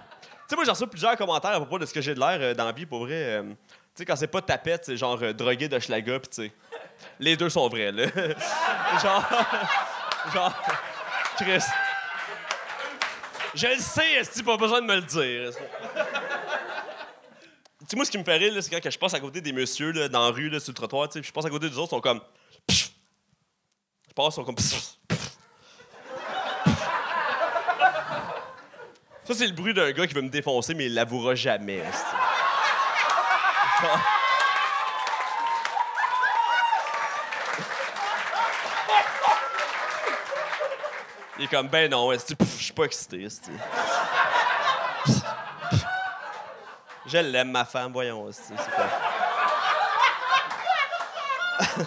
[0.49, 2.53] sais, moi, j'ai reçu plusieurs commentaires à propos de ce que j'ai de l'air euh,
[2.53, 3.13] dans la vie, pour vrai.
[3.15, 3.55] euh, tu
[3.95, 6.51] sais, quand c'est pas tapette, c'est genre euh, drogué de Schlaga, puis tu sais.
[7.19, 8.05] Les deux sont vrais, là.
[9.01, 9.25] genre.
[10.33, 10.53] genre.
[11.37, 11.63] Chris.
[13.55, 15.51] Je le sais, est pas besoin de me le dire.
[17.83, 19.51] Tu sais, moi, ce qui me fait rire, c'est quand je passe à côté des
[19.51, 21.77] messieurs dans la rue, là, sur le trottoir, tu sais, je passe à côté des
[21.77, 22.21] autres, ils sont comme.
[22.65, 22.91] Pfff.
[24.07, 24.55] Je passe, ils sont comme.
[29.25, 31.83] Ça, c'est le bruit d'un gars qui veut me défoncer, mais il l'avouera jamais.
[41.37, 43.23] Il est comme, ben non, pff, je suis pas excité.
[43.23, 43.51] esti.
[47.13, 48.25] Je l'aime, ma femme, voyons.
[48.25, 48.31] pas...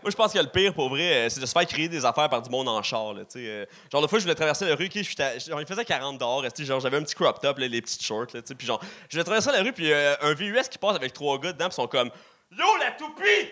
[0.00, 2.06] Moi, je pense que le pire, pour vrai, euh, c'est de se faire créer des
[2.06, 3.12] affaires par du monde en char.
[3.12, 3.66] Là, euh.
[3.92, 6.42] genre, la fois, je voulais traverser la rue, ok, j'étais à- genre, faisait 40 dehors,
[6.60, 9.52] genre, j'avais un petit crop top, les petites shorts, là, puis genre, je voulais traverser
[9.52, 12.10] la rue, puis euh, un VUS qui passe avec trois gars dedans, puis sont comme
[12.50, 13.50] Yo, la toupie!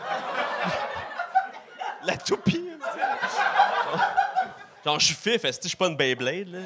[2.04, 2.68] la toupie!
[4.84, 6.58] Genre, je suis fif, je suis pas une Beyblade, là.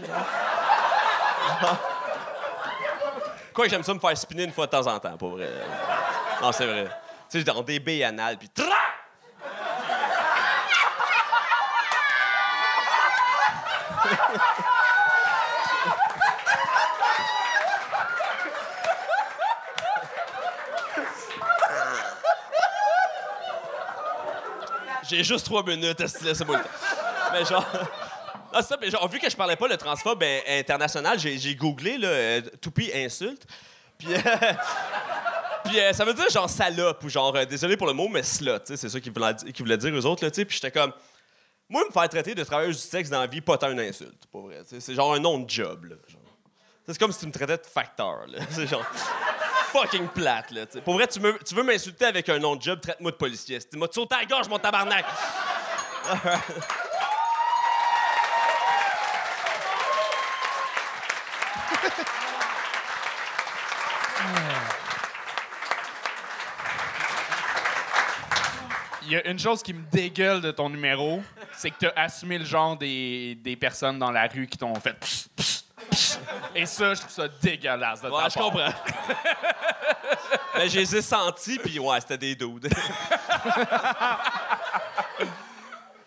[3.55, 5.51] Quoi j'aime ça me faire spinner une fois de temps en temps, pour vrai.
[6.41, 6.89] Non, c'est vrai.
[7.31, 8.49] Tu sais, dans des baies anales, puis...
[25.09, 26.69] J'ai juste trois minutes, laissez-moi le temps?
[27.33, 27.65] Mais genre...
[28.59, 32.91] Ah, vu que je parlais pas le transphobe ben, international, j'ai googlé, là, euh, toupie
[32.95, 33.47] insulte.
[33.99, 34.15] Puis...
[34.15, 34.19] euh,
[35.77, 38.61] euh, ça veut dire genre salope ou genre euh, désolé pour le mot mais sais,
[38.65, 40.31] c'est ça qu'ils voulaient, dire aux autres là.
[40.31, 40.93] Puis j'étais comme
[41.69, 44.27] moi me faire traiter de travailleuse du sexe dans la vie pas tant une insulte,
[44.65, 45.99] C'est genre un nom de job.
[46.87, 48.25] C'est comme si tu me traitais de facteur.
[48.51, 48.85] C'est genre
[49.73, 50.65] fucking plate là.
[50.65, 50.81] tu sais.
[50.81, 53.59] Pour vrai, tu veux m'insulter avec un nom de job, traite-moi de policier.
[53.61, 55.05] Tu m'as sauté à la gorge mon tabarnak?
[69.11, 71.93] Il y a une chose qui me dégueule de ton numéro, c'est que tu as
[71.97, 76.21] assumé le genre des, des personnes dans la rue qui t'ont fait pss, pss, pss.
[76.55, 78.45] Et ça, je trouve ça dégueulasse de Ouais, ta je part.
[78.45, 78.73] comprends.
[80.57, 82.69] Mais je les ai sentis puis ouais, c'était des dudes.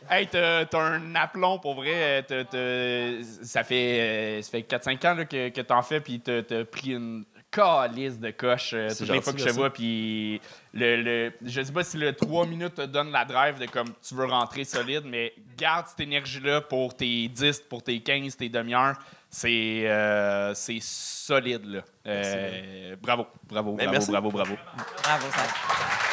[0.10, 2.22] Hey, t'as un aplomb pour vrai.
[2.28, 6.20] t'as- t'as- ça fait, euh, ça fait 4-5 ans là, que, que t'en fais, puis
[6.20, 9.70] t'as pris une calice de coche euh, toutes les fois que je te vois.
[9.70, 10.42] Puis
[10.74, 13.90] le, le, je sais pas si le 3 minutes te donne la drive de comme
[14.02, 18.50] tu veux rentrer solide, mais garde cette énergie-là pour tes 10, pour tes 15, tes
[18.50, 18.98] demi-heures.
[19.30, 21.82] C'est euh, c'est solide, là.
[22.08, 24.12] Euh, bravo, bravo, Mais bravo, merci.
[24.12, 24.56] bravo, bravo.
[25.04, 26.11] Bravo, ça.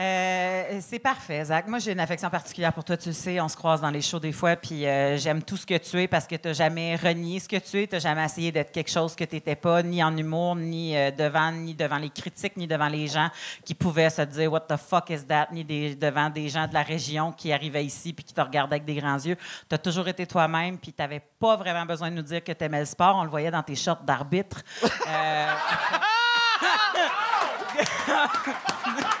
[0.00, 1.66] Euh, c'est parfait, Zach.
[1.68, 3.38] Moi, j'ai une affection particulière pour toi, tu le sais.
[3.38, 6.00] On se croise dans les shows des fois, puis euh, j'aime tout ce que tu
[6.00, 7.86] es parce que tu n'as jamais renié ce que tu es.
[7.86, 10.96] Tu n'as jamais essayé d'être quelque chose que tu n'étais pas, ni en humour, ni
[10.96, 13.28] euh, devant, ni devant les critiques, ni devant les gens
[13.62, 16.72] qui pouvaient se dire What the fuck is that, ni des- devant des gens de
[16.72, 19.36] la région qui arrivaient ici puis qui te regardaient avec des grands yeux.
[19.68, 22.52] Tu as toujours été toi-même, puis tu n'avais pas vraiment besoin de nous dire que
[22.52, 23.16] tu aimais le sport.
[23.16, 24.62] On le voyait dans tes shorts d'arbitre.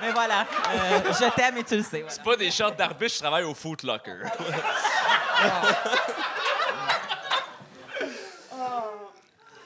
[0.00, 2.00] Mais voilà, euh, je t'aime et tu le sais.
[2.00, 2.10] voilà.
[2.10, 4.22] C'est pas des shorts d'arbitre, je travaille au Foot Locker.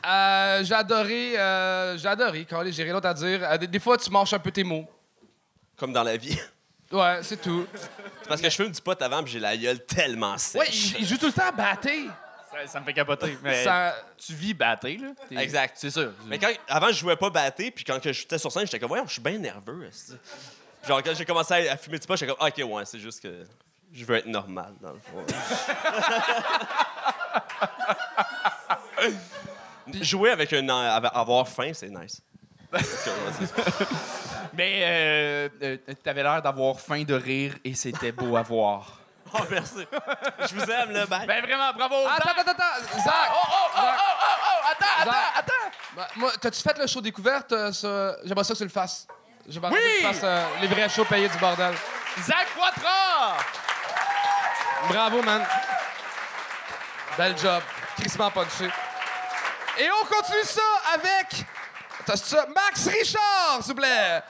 [0.07, 3.41] Euh, j'ai adoré, euh, j'ai adoré, Carly, j'ai rien d'autre à dire.
[3.43, 4.87] Euh, des, des fois, tu manges un peu tes mots.
[5.77, 6.39] Comme dans la vie.
[6.93, 7.67] Ouais, c'est tout.
[7.75, 10.61] C'est parce que je fume du pot avant puis j'ai la gueule tellement sèche.
[10.61, 12.09] Ouais, il, il joue tout le temps à batter.
[12.63, 13.37] Ça, ça me fait capoter.
[13.43, 15.09] Mais Ça- tu vis batté, là.
[15.29, 15.75] T'es- Exact.
[15.79, 16.13] C'est sûr.
[16.27, 18.89] Mais quand, avant, je jouais pas batté, puis quand que j'étais sur scène, j'étais comme,
[18.89, 19.87] voyons, je suis bien nerveux.
[19.87, 20.13] esti.
[20.83, 22.99] Puis genre, quand j'ai commencé à, à fumer du pot, j'étais comme, ok, ouais, c'est
[22.99, 23.45] juste que
[23.93, 25.25] je veux être normal, dans le fond.
[30.03, 32.21] Jouer avec un, avoir faim, c'est nice.
[34.55, 38.99] Mais euh, euh, t'avais l'air d'avoir faim de rire et c'était beau à voir.
[39.37, 39.87] Oh, merci.
[40.49, 41.07] Je vous aime, là.
[41.07, 41.27] Bye.
[41.27, 42.07] Ben vraiment, bravo!
[42.07, 42.39] Attends, Zach.
[42.39, 43.31] attends, attends, Zach!
[43.31, 45.33] Oh, oh, oh, oh, oh, oh, attends, attends, Zach.
[45.37, 45.71] attends!
[45.97, 47.53] Bah, moi, t'as-tu fait le show découverte?
[47.53, 48.17] euh, ça?
[48.25, 49.07] J'aimerais ça que tu le fasses.
[49.49, 49.79] J'aimerais Oui!
[49.81, 51.75] que tu fasses euh, les vrais shows payés du bordel.
[52.23, 53.37] Zach Quatra!
[54.89, 55.45] Bravo, man.
[57.19, 57.63] Bel job.
[57.99, 58.69] Crissement punché.
[59.79, 60.63] Et on continue ça
[60.95, 61.45] avec...
[62.01, 62.47] Attends, c'est ça?
[62.55, 64.23] Max Richard, s'il vous plaît.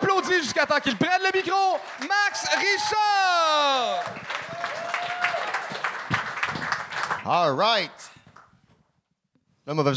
[0.00, 1.78] L'applaudit jusqu'à temps qu'il prenne le micro.
[2.02, 4.04] Max Richard!
[7.24, 7.90] All right.
[9.66, 9.92] Là, moi,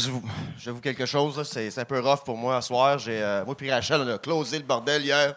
[0.58, 1.48] j'avoue quelque chose.
[1.48, 2.98] C'est, un peu rough pour moi ce soir.
[3.06, 5.36] Euh, moi puis Rachel, on a closé le bordel hier.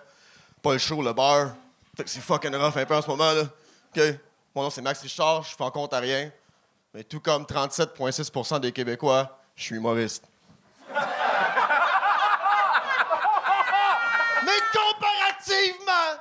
[0.64, 1.56] Pas le show, le bar.
[2.06, 3.32] C'est fucking rough un peu en ce moment.
[3.96, 4.02] OK?
[4.56, 5.44] Mon nom, c'est Max Richard.
[5.44, 6.32] Je fais en compte à rien.
[6.94, 10.24] Mais tout comme 37,6% des Québécois, je suis humoriste.
[14.46, 16.20] Mais comparativement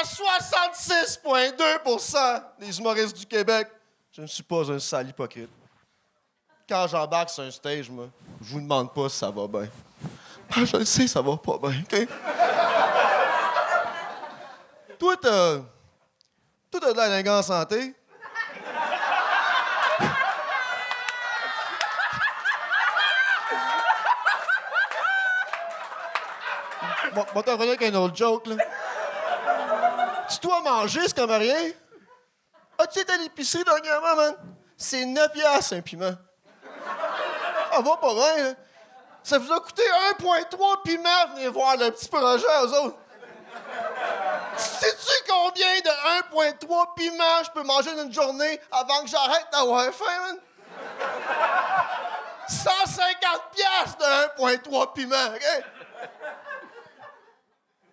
[0.00, 3.68] à 66,2% des humoristes du Québec,
[4.12, 5.50] je ne suis pas un sale hypocrite.
[6.68, 8.08] Quand j'embarque sur un stage, moi,
[8.40, 9.68] je vous demande pas si ça va bien.
[10.50, 12.08] Ah, je le sais, ça va pas bien, OK?
[14.98, 15.58] Toi, t'as...
[16.70, 17.94] Toi, t'as de l'air d'un gars en santé.
[27.14, 28.56] Bon, t'en revenir avec un autre joke, là.
[30.30, 31.70] Tu dois manger, c'est comme rien.
[32.78, 34.34] As-tu été à l'épicerie dernièrement, man?
[34.76, 36.14] C'est 9 piastres, un piment.
[37.72, 38.54] Ah, va pas bien, là.
[39.22, 39.82] Ça vous a coûté
[40.18, 42.96] 1,3 piment, venez voir le petit projet aux autres.
[44.56, 45.90] Sais-tu combien de
[46.32, 50.38] 1,3 piment je peux manger dans une journée avant que j'arrête d'avoir faim, man?
[52.48, 54.04] 150 piastres de
[54.42, 55.64] 1,3 piment, OK?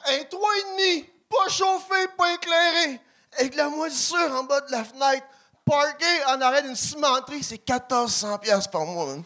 [0.07, 3.01] Un 3,5, pas chauffé, pas éclairé,
[3.37, 5.25] avec la moisissure en bas de la fenêtre,
[5.65, 9.23] parké en arrêt d'une cimenterie, c'est 1400 piastres par mois, man.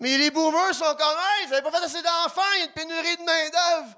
[0.00, 2.64] Mais les boomers sont comme, hey, vous avez pas fait assez d'enfants, il y a
[2.66, 3.94] une pénurie de main-d'œuvre.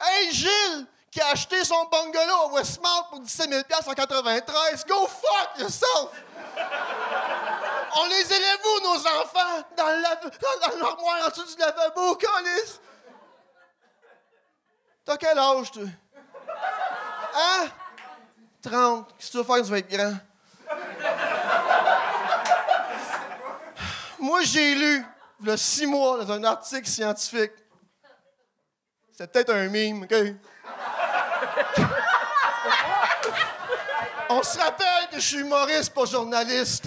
[0.00, 5.06] Hey, Gilles, qui a acheté son bungalow à Westmount pour 17 000 en 93, go
[5.06, 6.10] fuck yourself!
[7.96, 9.64] On les élève où, nos enfants?
[9.76, 9.86] Dans
[10.78, 12.78] l'armoire en dessous du lavabo, Colis?
[15.08, 15.84] T'as quel âge, toi?
[17.34, 17.68] Hein?
[18.60, 19.08] 30.
[19.16, 20.12] Qu'est-ce que tu vas faire tu vas être grand?
[24.18, 25.02] Moi, j'ai lu,
[25.40, 27.52] il y a six mois, dans un article scientifique.
[29.10, 30.14] C'est peut-être un mime, OK?
[34.28, 36.84] On se rappelle que je suis humoriste, pas journaliste.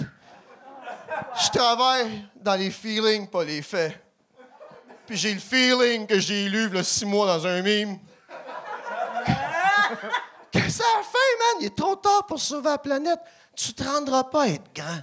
[1.42, 4.00] Je travaille dans les feelings, pas les faits.
[5.08, 7.98] Puis j'ai le feeling que j'ai lu, il y a six mois, dans un mime.
[10.52, 11.56] Que ça a fait, man!
[11.60, 13.20] Il est trop tard pour sauver la planète.
[13.56, 15.00] Tu te rendras pas à être grand.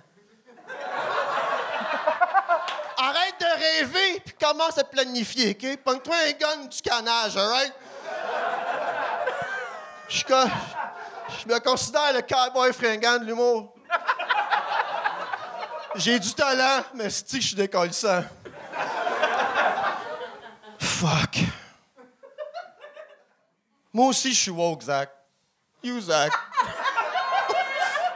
[2.97, 5.77] Arrête de rêver, puis commence à planifier, OK?
[5.83, 7.73] Pogne-toi un gun du canage, all right?
[10.09, 10.23] Je
[11.47, 13.73] me considère le cowboy fringant de l'humour.
[15.95, 18.23] J'ai du talent, mais que je suis décollissant.
[20.79, 21.39] Fuck.
[23.93, 25.09] Moi aussi, je suis woke, Zach.
[25.83, 26.31] You, Zach.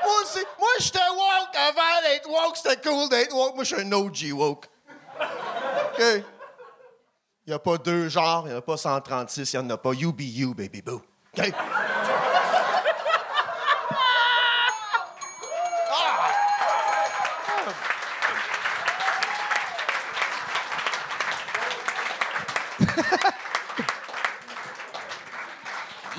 [0.04, 0.40] moi aussi.
[0.60, 2.58] Moi, j'étais woke avant d'être woke.
[2.58, 3.56] C'était cool d'être woke.
[3.56, 4.66] Moi, je suis un OG woke.
[5.20, 6.24] OK?
[7.46, 9.70] Il n'y a pas deux genres, il n'y en a pas 136, il n'y en
[9.72, 9.94] a pas.
[9.94, 11.02] You be you, baby boo.
[11.38, 11.54] OK?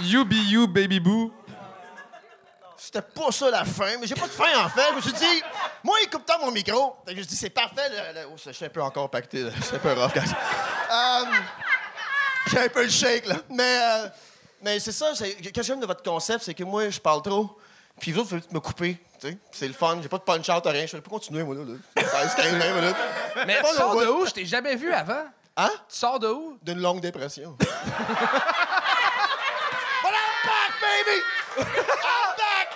[0.05, 1.33] You be you, baby boo.
[2.77, 4.83] C'était pas ça la fin, mais j'ai pas de fin en fait.
[4.91, 5.43] Je me suis dit,
[5.83, 6.97] moi, il coupe tant mon micro.
[7.07, 7.89] Fait que je dis, c'est parfait.
[7.89, 9.51] le- le- Oh, je suis un peu encore pacté, là.
[9.63, 10.21] c'est un peu rough, guys.
[10.93, 11.25] Euh,
[12.49, 13.37] j'ai un peu le shake, là.
[13.49, 14.09] Mais, euh,
[14.63, 17.23] mais c'est ça, c'est- qu'est-ce que j'aime de votre concept, c'est que moi, je parle
[17.23, 17.59] trop.
[17.99, 18.99] Puis vous autres, vous me couper.
[19.53, 20.85] C'est le fun, j'ai pas de punch-out, rien.
[20.87, 21.63] Je peux continuer, moi, là.
[21.97, 22.03] là.
[22.29, 22.97] 16, 15, 20 minutes.
[23.47, 24.27] Mais Pas tu sors le de où?
[24.27, 25.25] Je t'ai jamais vu avant.
[25.57, 25.71] Hein?
[25.89, 26.59] Tu sors de où?
[26.63, 27.57] D'une longue dépression.
[27.61, 27.69] But
[30.13, 31.23] I'm back, baby!
[31.57, 32.69] I'm back!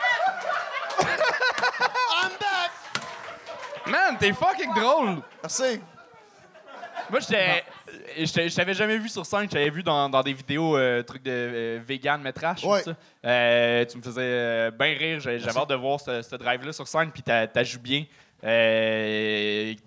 [2.23, 2.71] I'm back!
[3.87, 5.23] Man, t'es fucking drôle.
[5.43, 5.81] Merci.
[7.11, 7.65] Moi, j'étais.
[8.19, 11.23] Je t'avais jamais vu sur scène, je t'avais vu dans, dans des vidéos, euh, trucs
[11.23, 12.65] de euh, vegan métrage.
[12.65, 12.83] Ouais.
[12.83, 12.95] ça.
[13.25, 15.21] Euh, tu me faisais bien rire.
[15.21, 18.05] J'avais hâte de voir ce, ce drive-là sur scène, puis t'as joué bien.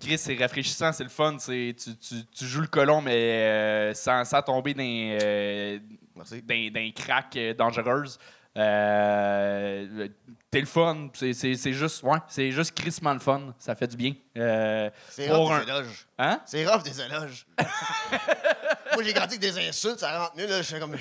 [0.00, 1.36] Chris, c'est rafraîchissant, c'est le fun.
[1.36, 5.78] Tu, tu- tu joues le colon, mais sans, sans tomber dans,
[6.16, 8.18] dans, dans cracks dangereuses.
[8.56, 10.08] Euh,
[10.50, 11.08] T'es le fun.
[11.14, 13.54] C'est- C'est c'est juste, ouais, c'est juste crissement le fun.
[13.58, 14.12] Ça fait du bien.
[14.36, 16.06] Euh, C'est rough un- des éloges.
[16.18, 16.40] Hein?
[16.44, 17.46] C'est rough des éloges.
[17.58, 20.60] moi, j'ai grandi avec des insultes, ça rentre mieux, là.
[20.60, 20.94] Je fais comme.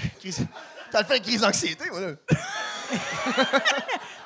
[0.92, 2.12] Ça le fait une crise d'anxiété, moi, là.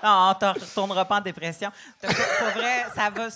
[0.03, 1.71] Non, on ne retournera pas en dépression.
[2.01, 3.27] Pour vrai, ça va.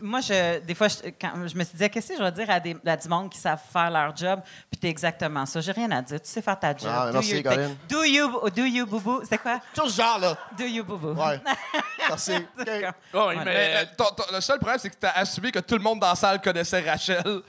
[0.00, 2.50] Moi, je, des fois, je, quand, je me suis dit, qu'est-ce que je vais dire
[2.50, 4.40] à, des, à du monde qui savent faire leur job?
[4.70, 5.60] Puis t'es exactement ça.
[5.60, 6.20] J'ai rien à dire.
[6.20, 6.90] Tu sais faire ta job.
[6.92, 7.66] Ah, Do merci, Colin.
[7.68, 7.76] thing.
[7.88, 9.22] Do you, do you, boubou?
[9.28, 9.60] C'est quoi?
[9.74, 10.36] Tout ce genre, là.
[10.58, 11.12] Do you, boubou?
[11.20, 11.40] Ouais.
[12.08, 12.34] Merci.
[12.58, 12.66] OK.
[12.66, 13.36] ouais, Ouais.
[13.36, 15.74] mais- Mais, euh, ton- ton- le seul problème, c'est que tu as assumé que tout
[15.76, 17.22] le monde dans la salle connaissait Rachel.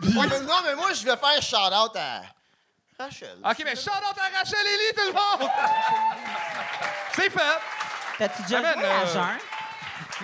[0.00, 2.22] Ouais, mais non, mais moi, je vais faire shout-out à
[3.02, 3.36] Rachel.
[3.44, 5.50] OK, mais shout out à Rachel Ellie, tout le monde!
[7.14, 7.58] C'est fait!
[8.16, 9.38] T'as-tu déjà joué à euh, jeun?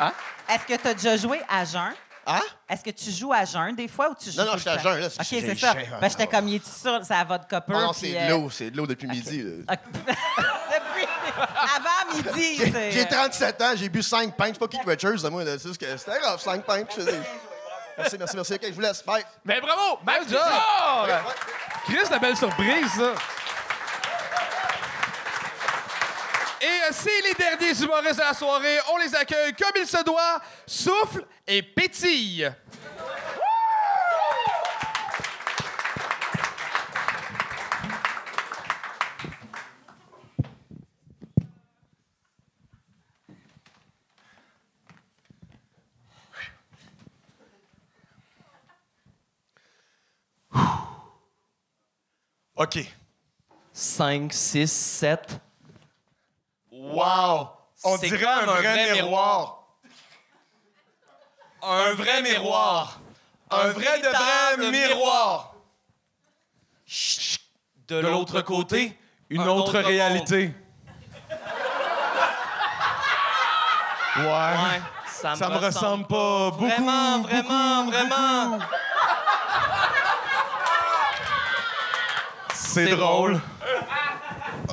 [0.00, 0.12] Hein?
[0.48, 1.92] Est-ce que tu as déjà joué à jeun?
[2.26, 2.40] Hein?
[2.68, 4.70] Est-ce que tu joues à jeun des fois ou tu joues Non, non, je suis
[4.70, 5.74] à jeun, là, c'est- OK, c'est ça.
[6.00, 7.78] Ben, j'étais comme, il est sur sa vodka peur.
[7.78, 8.50] Non, non, c'est de euh, l'eau.
[8.50, 9.42] C'est de l'eau depuis midi.
[9.68, 11.06] Depuis
[11.76, 12.92] avant midi, J'ai c'est...
[12.92, 14.46] j'ai 37 ans, j'ai bu 5 pints.
[14.48, 15.42] Je sais pas Keith Richards, moi.
[15.44, 16.84] C'est juste que c'était grave, 5 pints.
[17.96, 18.54] Merci, merci, merci.
[18.54, 19.04] OK, je vous laisse.
[19.04, 19.24] Bye.
[19.44, 19.98] Mais bravo!
[20.04, 20.40] Max job!
[21.84, 23.12] Chris, la belle surprise, ça!
[26.60, 28.78] Et euh, c'est les derniers humoristes de la soirée.
[28.92, 30.40] On les accueille comme il se doit.
[30.66, 32.50] Souffle et pétille.
[52.56, 52.78] OK.
[53.72, 55.43] 5, 6, 7.
[56.92, 57.48] Wow!
[57.82, 59.64] On dirait un vrai miroir.
[61.62, 63.00] Un vrai miroir.
[63.50, 65.54] Un vrai de vrai miroir.
[67.88, 68.98] De l'autre côté,
[69.30, 70.52] Une Un autre, autre réalité.
[74.16, 74.22] Ouais.
[74.22, 76.66] Ouais, ça, Ça me ressemble pas beaucoup.
[76.66, 78.58] Vraiment, beaucoup, vraiment, vraiment.
[82.52, 83.40] C'est drôle.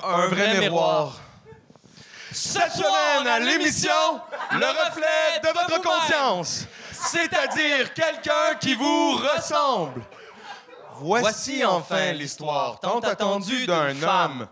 [0.03, 1.13] Un vrai miroir.
[2.43, 4.19] Cette Semaine à l'émission,
[4.51, 6.65] le reflet de votre conscience.
[6.91, 10.01] C'est-à-dire quelqu'un qui vous ressemble.
[10.95, 14.47] Voici enfin l'histoire tant attendue d'un homme.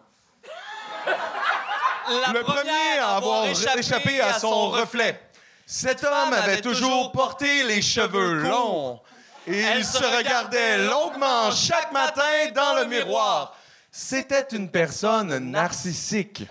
[2.32, 5.20] Le premier à avoir échappé à son reflet.
[5.66, 9.02] Cet homme avait toujours porté les cheveux longs.
[9.48, 13.56] Et il se regardait longuement chaque matin dans le miroir.
[13.92, 16.44] C'était une personne narcissique.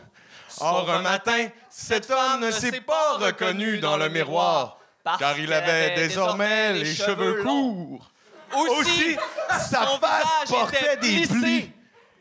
[0.61, 4.79] Or, un matin, cet homme ne s'est pas reconnu dans le miroir,
[5.19, 8.11] car il avait désormais les cheveux courts.
[8.55, 9.17] Aussi,
[9.49, 11.73] sa face portait des plis.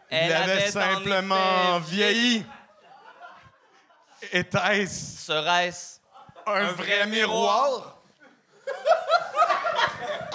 [0.09, 2.45] Il Elle avait avait en simplement vieilli.
[4.31, 5.99] Était-ce Serait-ce
[6.45, 7.97] un vrai miroir?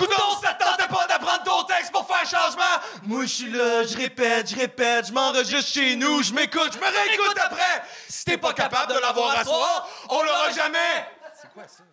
[0.03, 2.63] Coudon, ça tentait pas d'apprendre ton texte pour faire changement!
[3.05, 6.79] Moi, je suis là, je répète, je répète, je m'enregistre chez nous, je m'écoute, je
[6.79, 7.85] me réécoute après!
[8.09, 11.07] Si t'es pas capable de l'avoir à soir, on l'aura jamais!
[11.41, 11.85] C'est quoi ça?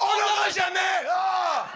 [0.00, 1.08] On l'aura jamais!
[1.10, 1.66] Ah!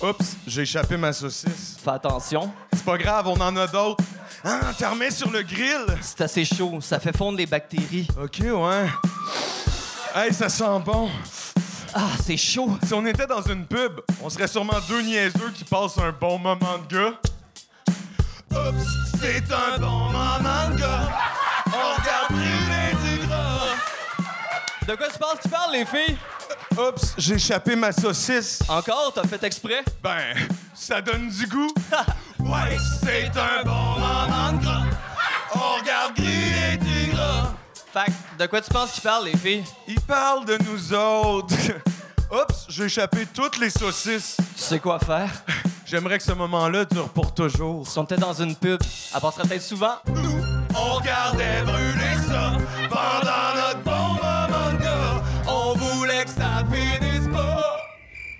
[0.00, 1.76] Oups, j'ai échappé ma saucisse.
[1.82, 2.52] Fais attention.
[2.72, 4.04] C'est pas grave, on en a d'autres.
[4.44, 5.86] Hein, t'en remets sur le grill?
[6.00, 6.78] C'est assez chaud.
[6.80, 8.06] Ça fait fondre les bactéries.
[8.22, 8.86] Ok, ouais.
[10.14, 11.10] Hey, ça sent bon.
[11.92, 12.78] Ah, c'est chaud.
[12.84, 16.38] Si on était dans une pub, on serait sûrement deux niaiseux qui passent un bon
[16.38, 17.14] moment de gars.
[18.52, 18.86] Oups,
[19.20, 21.08] c'est un bon moment de gars.
[21.66, 22.87] On regarde brûler.
[24.88, 26.16] De quoi tu penses tu parles, les filles?
[26.72, 28.60] Oups, j'ai échappé ma saucisse.
[28.70, 29.12] Encore?
[29.14, 29.84] T'as fait exprès?
[30.02, 30.34] Ben,
[30.72, 31.70] ça donne du goût.
[32.38, 34.84] ouais, c'est un bon moment de gras.
[35.54, 37.52] On regarde griller du gras.
[37.92, 39.64] Fait de quoi tu penses qu'ils parlent, les filles?
[39.86, 41.54] Ils parlent de nous autres.
[42.32, 44.38] Oups, j'ai échappé toutes les saucisses.
[44.56, 45.30] Tu sais quoi faire?
[45.84, 47.86] J'aimerais que ce moment-là dure pour toujours.
[47.86, 48.80] Si on était dans une pub,
[49.14, 49.96] elle passerait peut-être souvent.
[50.74, 52.52] On regardait brûler ça
[52.88, 53.67] pendant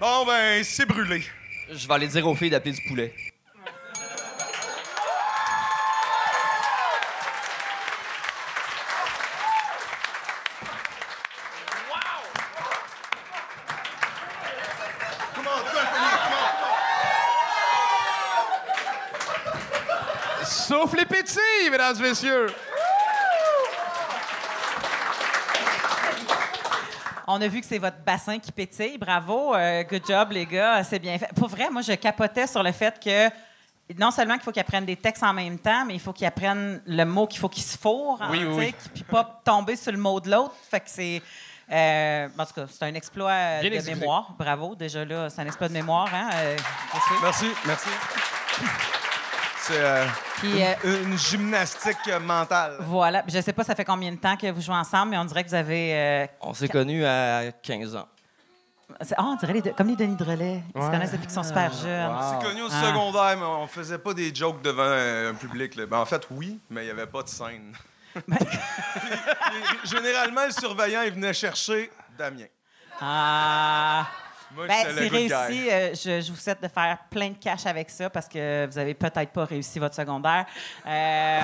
[0.01, 1.25] Bon, ben, c'est brûlé.
[1.69, 3.13] Je vais aller dire aux filles d'appeler du poulet.
[20.45, 22.47] Sauf les petits, mesdames et messieurs.
[27.31, 28.97] On a vu que c'est votre bassin qui pétille.
[28.97, 29.55] Bravo.
[29.55, 30.83] Euh, good job, les gars.
[30.83, 31.29] C'est bien fait.
[31.37, 33.29] Pour vrai, moi, je capotais sur le fait que
[33.99, 36.27] non seulement qu'il faut qu'ils apprennent des textes en même temps, mais il faut qu'ils
[36.27, 38.23] apprennent le mot qu'il faut qu'ils se fourrent.
[38.31, 38.75] Oui, hein, oui.
[38.95, 40.55] Puis pas tomber sur le mot de l'autre.
[40.71, 41.23] Fait que c'est.
[41.71, 44.01] euh, en tout cas, c'est un exploit Bien de exécuté.
[44.01, 44.33] mémoire.
[44.39, 44.75] Bravo.
[44.75, 46.09] Déjà là, c'est un exploit de mémoire.
[46.15, 46.31] Hein?
[46.35, 46.57] euh,
[47.23, 47.89] Merci, merci.
[49.69, 50.07] C'est euh,
[50.37, 52.77] Puis, euh, une, gymnastique mentale.
[52.81, 53.23] voilà.
[53.29, 55.45] Je sais pas, ça fait combien de temps que vous jouez ensemble, mais on dirait
[55.45, 55.95] que vous avez.
[55.95, 58.09] euh, On s'est connus à 15 ans.
[59.17, 60.63] Ah, on dirait les deux- comme les Denis Drolet.
[60.75, 62.17] Ils se connaissent depuis qu'ils sont super jeunes.
[62.41, 62.87] C'est connu au Ah.
[62.87, 65.77] secondaire, mais on faisait pas des jokes devant un public.
[65.77, 65.85] là.
[65.87, 67.75] Ben, en fait, oui, mais il n'y avait pas de scène.
[68.27, 68.39] Ben-
[69.85, 72.47] Généralement, le surveillant, il venait chercher Damien.
[73.01, 74.07] Ah.
[74.55, 75.69] Moi, Ben, c'est réussi.
[75.71, 78.79] Euh, je, je vous souhaite de faire plein de cash avec ça parce que vous
[78.79, 80.47] avez peut-être pas réussi votre secondaire.
[80.87, 81.41] Euh,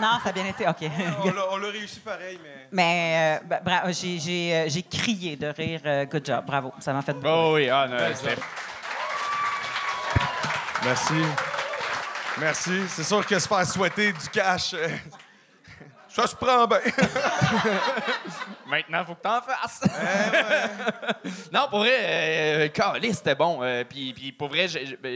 [0.00, 0.66] non, ça a bien été.
[0.66, 0.90] OK.
[1.24, 2.66] On l'a- réussi pareil, mais.
[2.72, 5.80] Mais euh, ben, bra- j'ai, j'ai, euh, j'ai crié de rire.
[6.10, 6.44] good job.
[6.46, 6.72] Bravo.
[6.80, 7.28] Ça m'a fait beaucoup.
[7.28, 7.96] Oh oui, ah, non,
[10.82, 11.14] Merci.
[12.38, 12.88] Merci.
[12.88, 14.74] C'est sûr que se faire souhaiter du cash,
[16.08, 16.78] ça se prend bien.
[18.70, 19.82] Maintenant, faut que t'en fasses.
[21.52, 22.68] non, pour vrai, euh,
[23.12, 23.62] c'était bon.
[23.62, 24.66] Euh, puis, puis pour vrai,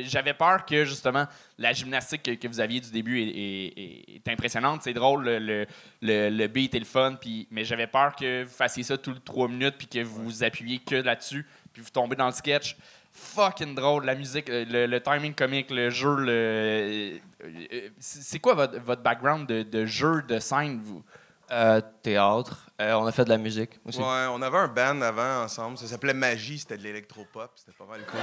[0.02, 1.26] j'avais peur que justement
[1.58, 4.82] la gymnastique que, vous aviez du début est, impressionnante.
[4.82, 5.66] C'est drôle, le, le,
[6.02, 7.16] le- le beat et le fun.
[7.20, 10.24] Puis, mais j'avais peur que vous fassiez ça tout le trois minutes puis que vous
[10.24, 12.76] vous appuyiez que là-dessus puis vous tombez dans le sketch.
[13.12, 17.20] Fucking drôle, la musique, euh, le, timing comique, le jeu, le.
[17.44, 21.02] euh, C'est c'est quoi votre, votre background de, de jeu, de scène, vous?
[21.50, 22.56] Euh, théâtre.
[22.80, 23.98] Euh, on a fait de la musique aussi.
[23.98, 25.78] Ouais, on avait un band avant ensemble.
[25.78, 26.58] Ça s'appelait Magie.
[26.58, 27.52] C'était de l'électropop.
[27.56, 28.20] C'était pas mal cool.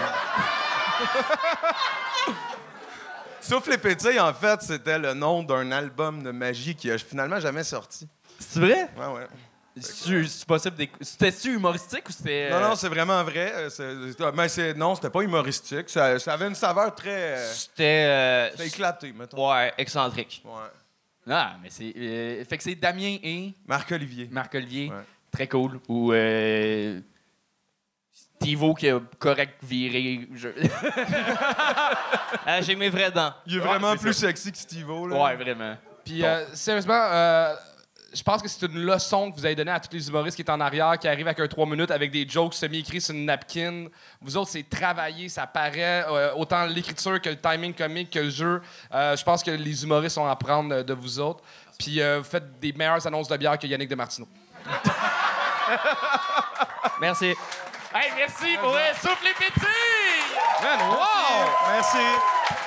[3.39, 7.39] Sauf les petits, en fait, c'était le nom d'un album de magie qui a finalement
[7.39, 8.07] jamais sorti.
[8.39, 8.87] C'est vrai?
[8.97, 9.27] Ouais, ouais.
[9.79, 12.49] C'est possible C'était-tu humoristique ou c'était.
[12.49, 13.53] Non, euh, non, c'est vraiment vrai.
[13.55, 15.89] Euh, c'est- c'est- Mais c'est, non, c'était pas humoristique.
[15.89, 17.09] Ça, ça avait une saveur très.
[17.37, 17.83] euh, C'était.
[18.05, 19.49] euh, C'était éclaté, mettons.
[19.49, 20.43] ouais, excentrique.
[20.45, 20.51] Ouais.
[21.29, 21.93] Ah, mais c'est.
[21.95, 24.27] euh, fait que c'est Damien et Marc-Olivier.
[24.31, 24.89] Marc-Olivier.
[24.89, 25.03] Ouais.
[25.31, 25.79] Très cool.
[25.87, 26.11] Ou.
[26.13, 26.99] Euh,
[28.13, 30.27] Stivo qui a correct viré.
[30.33, 30.49] je-
[32.45, 33.33] Ah, J'ai mes vraies dents.
[33.45, 34.27] Il est Ouais, vraiment c'est plus ça.
[34.27, 35.07] sexy que Steve-O.
[35.07, 35.23] là.
[35.23, 35.77] ouais, vraiment.
[36.03, 37.53] Puis, euh, sérieusement, euh,
[38.13, 40.43] je pense que c'est une leçon que vous avez donnée à tous les humoristes qui
[40.43, 43.25] sont en arrière, qui arrivent avec un 3 minutes avec des jokes semi-écrits sur une
[43.25, 43.87] napkin.
[44.21, 48.29] Vous autres, c'est travailler, ça paraît, euh, autant l'écriture que le timing comique que le
[48.29, 48.61] jeu.
[48.93, 51.43] Euh, je pense que les humoristes ont à apprendre de vous autres.
[51.79, 54.27] Puis, euh, vous faites des meilleures annonces de bière que Yannick de Martineau.
[56.99, 57.33] Merci.
[57.93, 58.93] Hey, merci pour vrai.
[59.01, 59.65] Souffle les petits!
[60.63, 61.49] Man, wow!
[61.73, 62.60] Merci.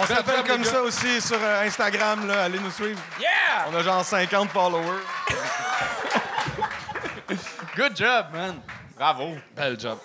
[0.00, 2.26] On s'appelle comme ça aussi sur euh, Instagram.
[2.26, 2.44] Là.
[2.44, 3.00] Allez nous suivre.
[3.18, 3.66] Yeah!
[3.70, 5.02] On a genre 50 followers.
[7.76, 8.60] Good job, man.
[8.96, 9.34] Bravo.
[9.56, 9.98] Bel job.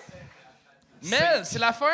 [1.02, 1.86] Mel, c'est la fin!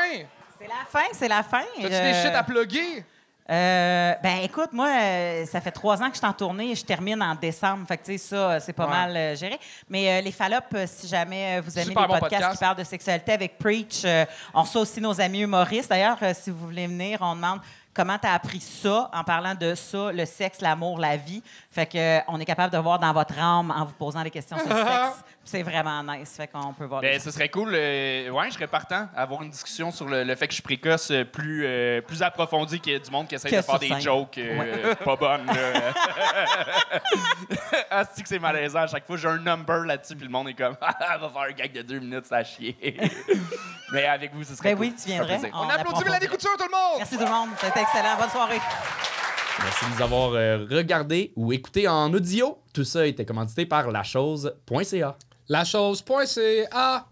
[0.58, 1.62] C'est la fin, c'est la fin.
[1.76, 3.04] T'as-tu des Euh, shit à plugger?
[3.50, 6.74] Euh, ben écoute, moi, euh, ça fait trois ans que je suis en tournée et
[6.76, 7.84] je termine en décembre.
[7.88, 8.90] Fait que, tu sais, ça, c'est pas Ouais.
[8.90, 9.58] mal euh, géré.
[9.88, 12.52] Mais euh, les Fallop, euh, si jamais vous aimez Super les bon podcasts podcast.
[12.52, 14.24] qui parlent de sexualité avec Preach, euh,
[14.54, 15.90] on reçoit aussi nos amis humoristes.
[15.90, 17.60] D'ailleurs, euh, si vous voulez venir, on demande
[17.94, 21.42] comment tu as appris ça en parlant de ça, le sexe, l'amour, la vie.
[21.70, 24.30] Fait que euh, on est capable de voir dans votre âme en vous posant des
[24.30, 25.24] questions sur le sexe.
[25.44, 26.34] C'est vraiment nice.
[26.36, 27.72] Fait qu'on peut voir Ben, ce serait cool.
[27.74, 30.56] euh, ouais, je serais partant à avoir une discussion sur le, le fait que je
[30.56, 33.56] suis précoce euh, plus, euh, plus approfondie qu'il y a du monde qui essaie Que
[33.56, 34.00] de faire sur des scène.
[34.00, 35.46] jokes euh, pas bonnes.
[35.46, 35.54] là.
[37.90, 38.80] ah, c'est que c'est malaisant.
[38.80, 41.42] À chaque fois, j'ai un number là-dessus, puis le monde est comme Ah, va faire
[41.42, 42.76] un gag de deux minutes, ça a chier.
[43.92, 44.86] Mais avec vous, ce serait Ben cool.
[44.86, 45.38] oui, tu Ça ferait viendrais.
[45.38, 45.58] plaisir.
[45.60, 46.98] On applaudit Mélanie Couture, tout le monde!
[46.98, 47.48] Merci tout le monde.
[47.60, 48.16] C'était excellent.
[48.18, 48.60] Bonne soirée.
[49.62, 52.58] Merci de nous avoir euh, regardé ou écouté en audio.
[52.72, 55.16] Tout ça était commandité par lachose.ca.
[55.52, 57.06] La chose.ca.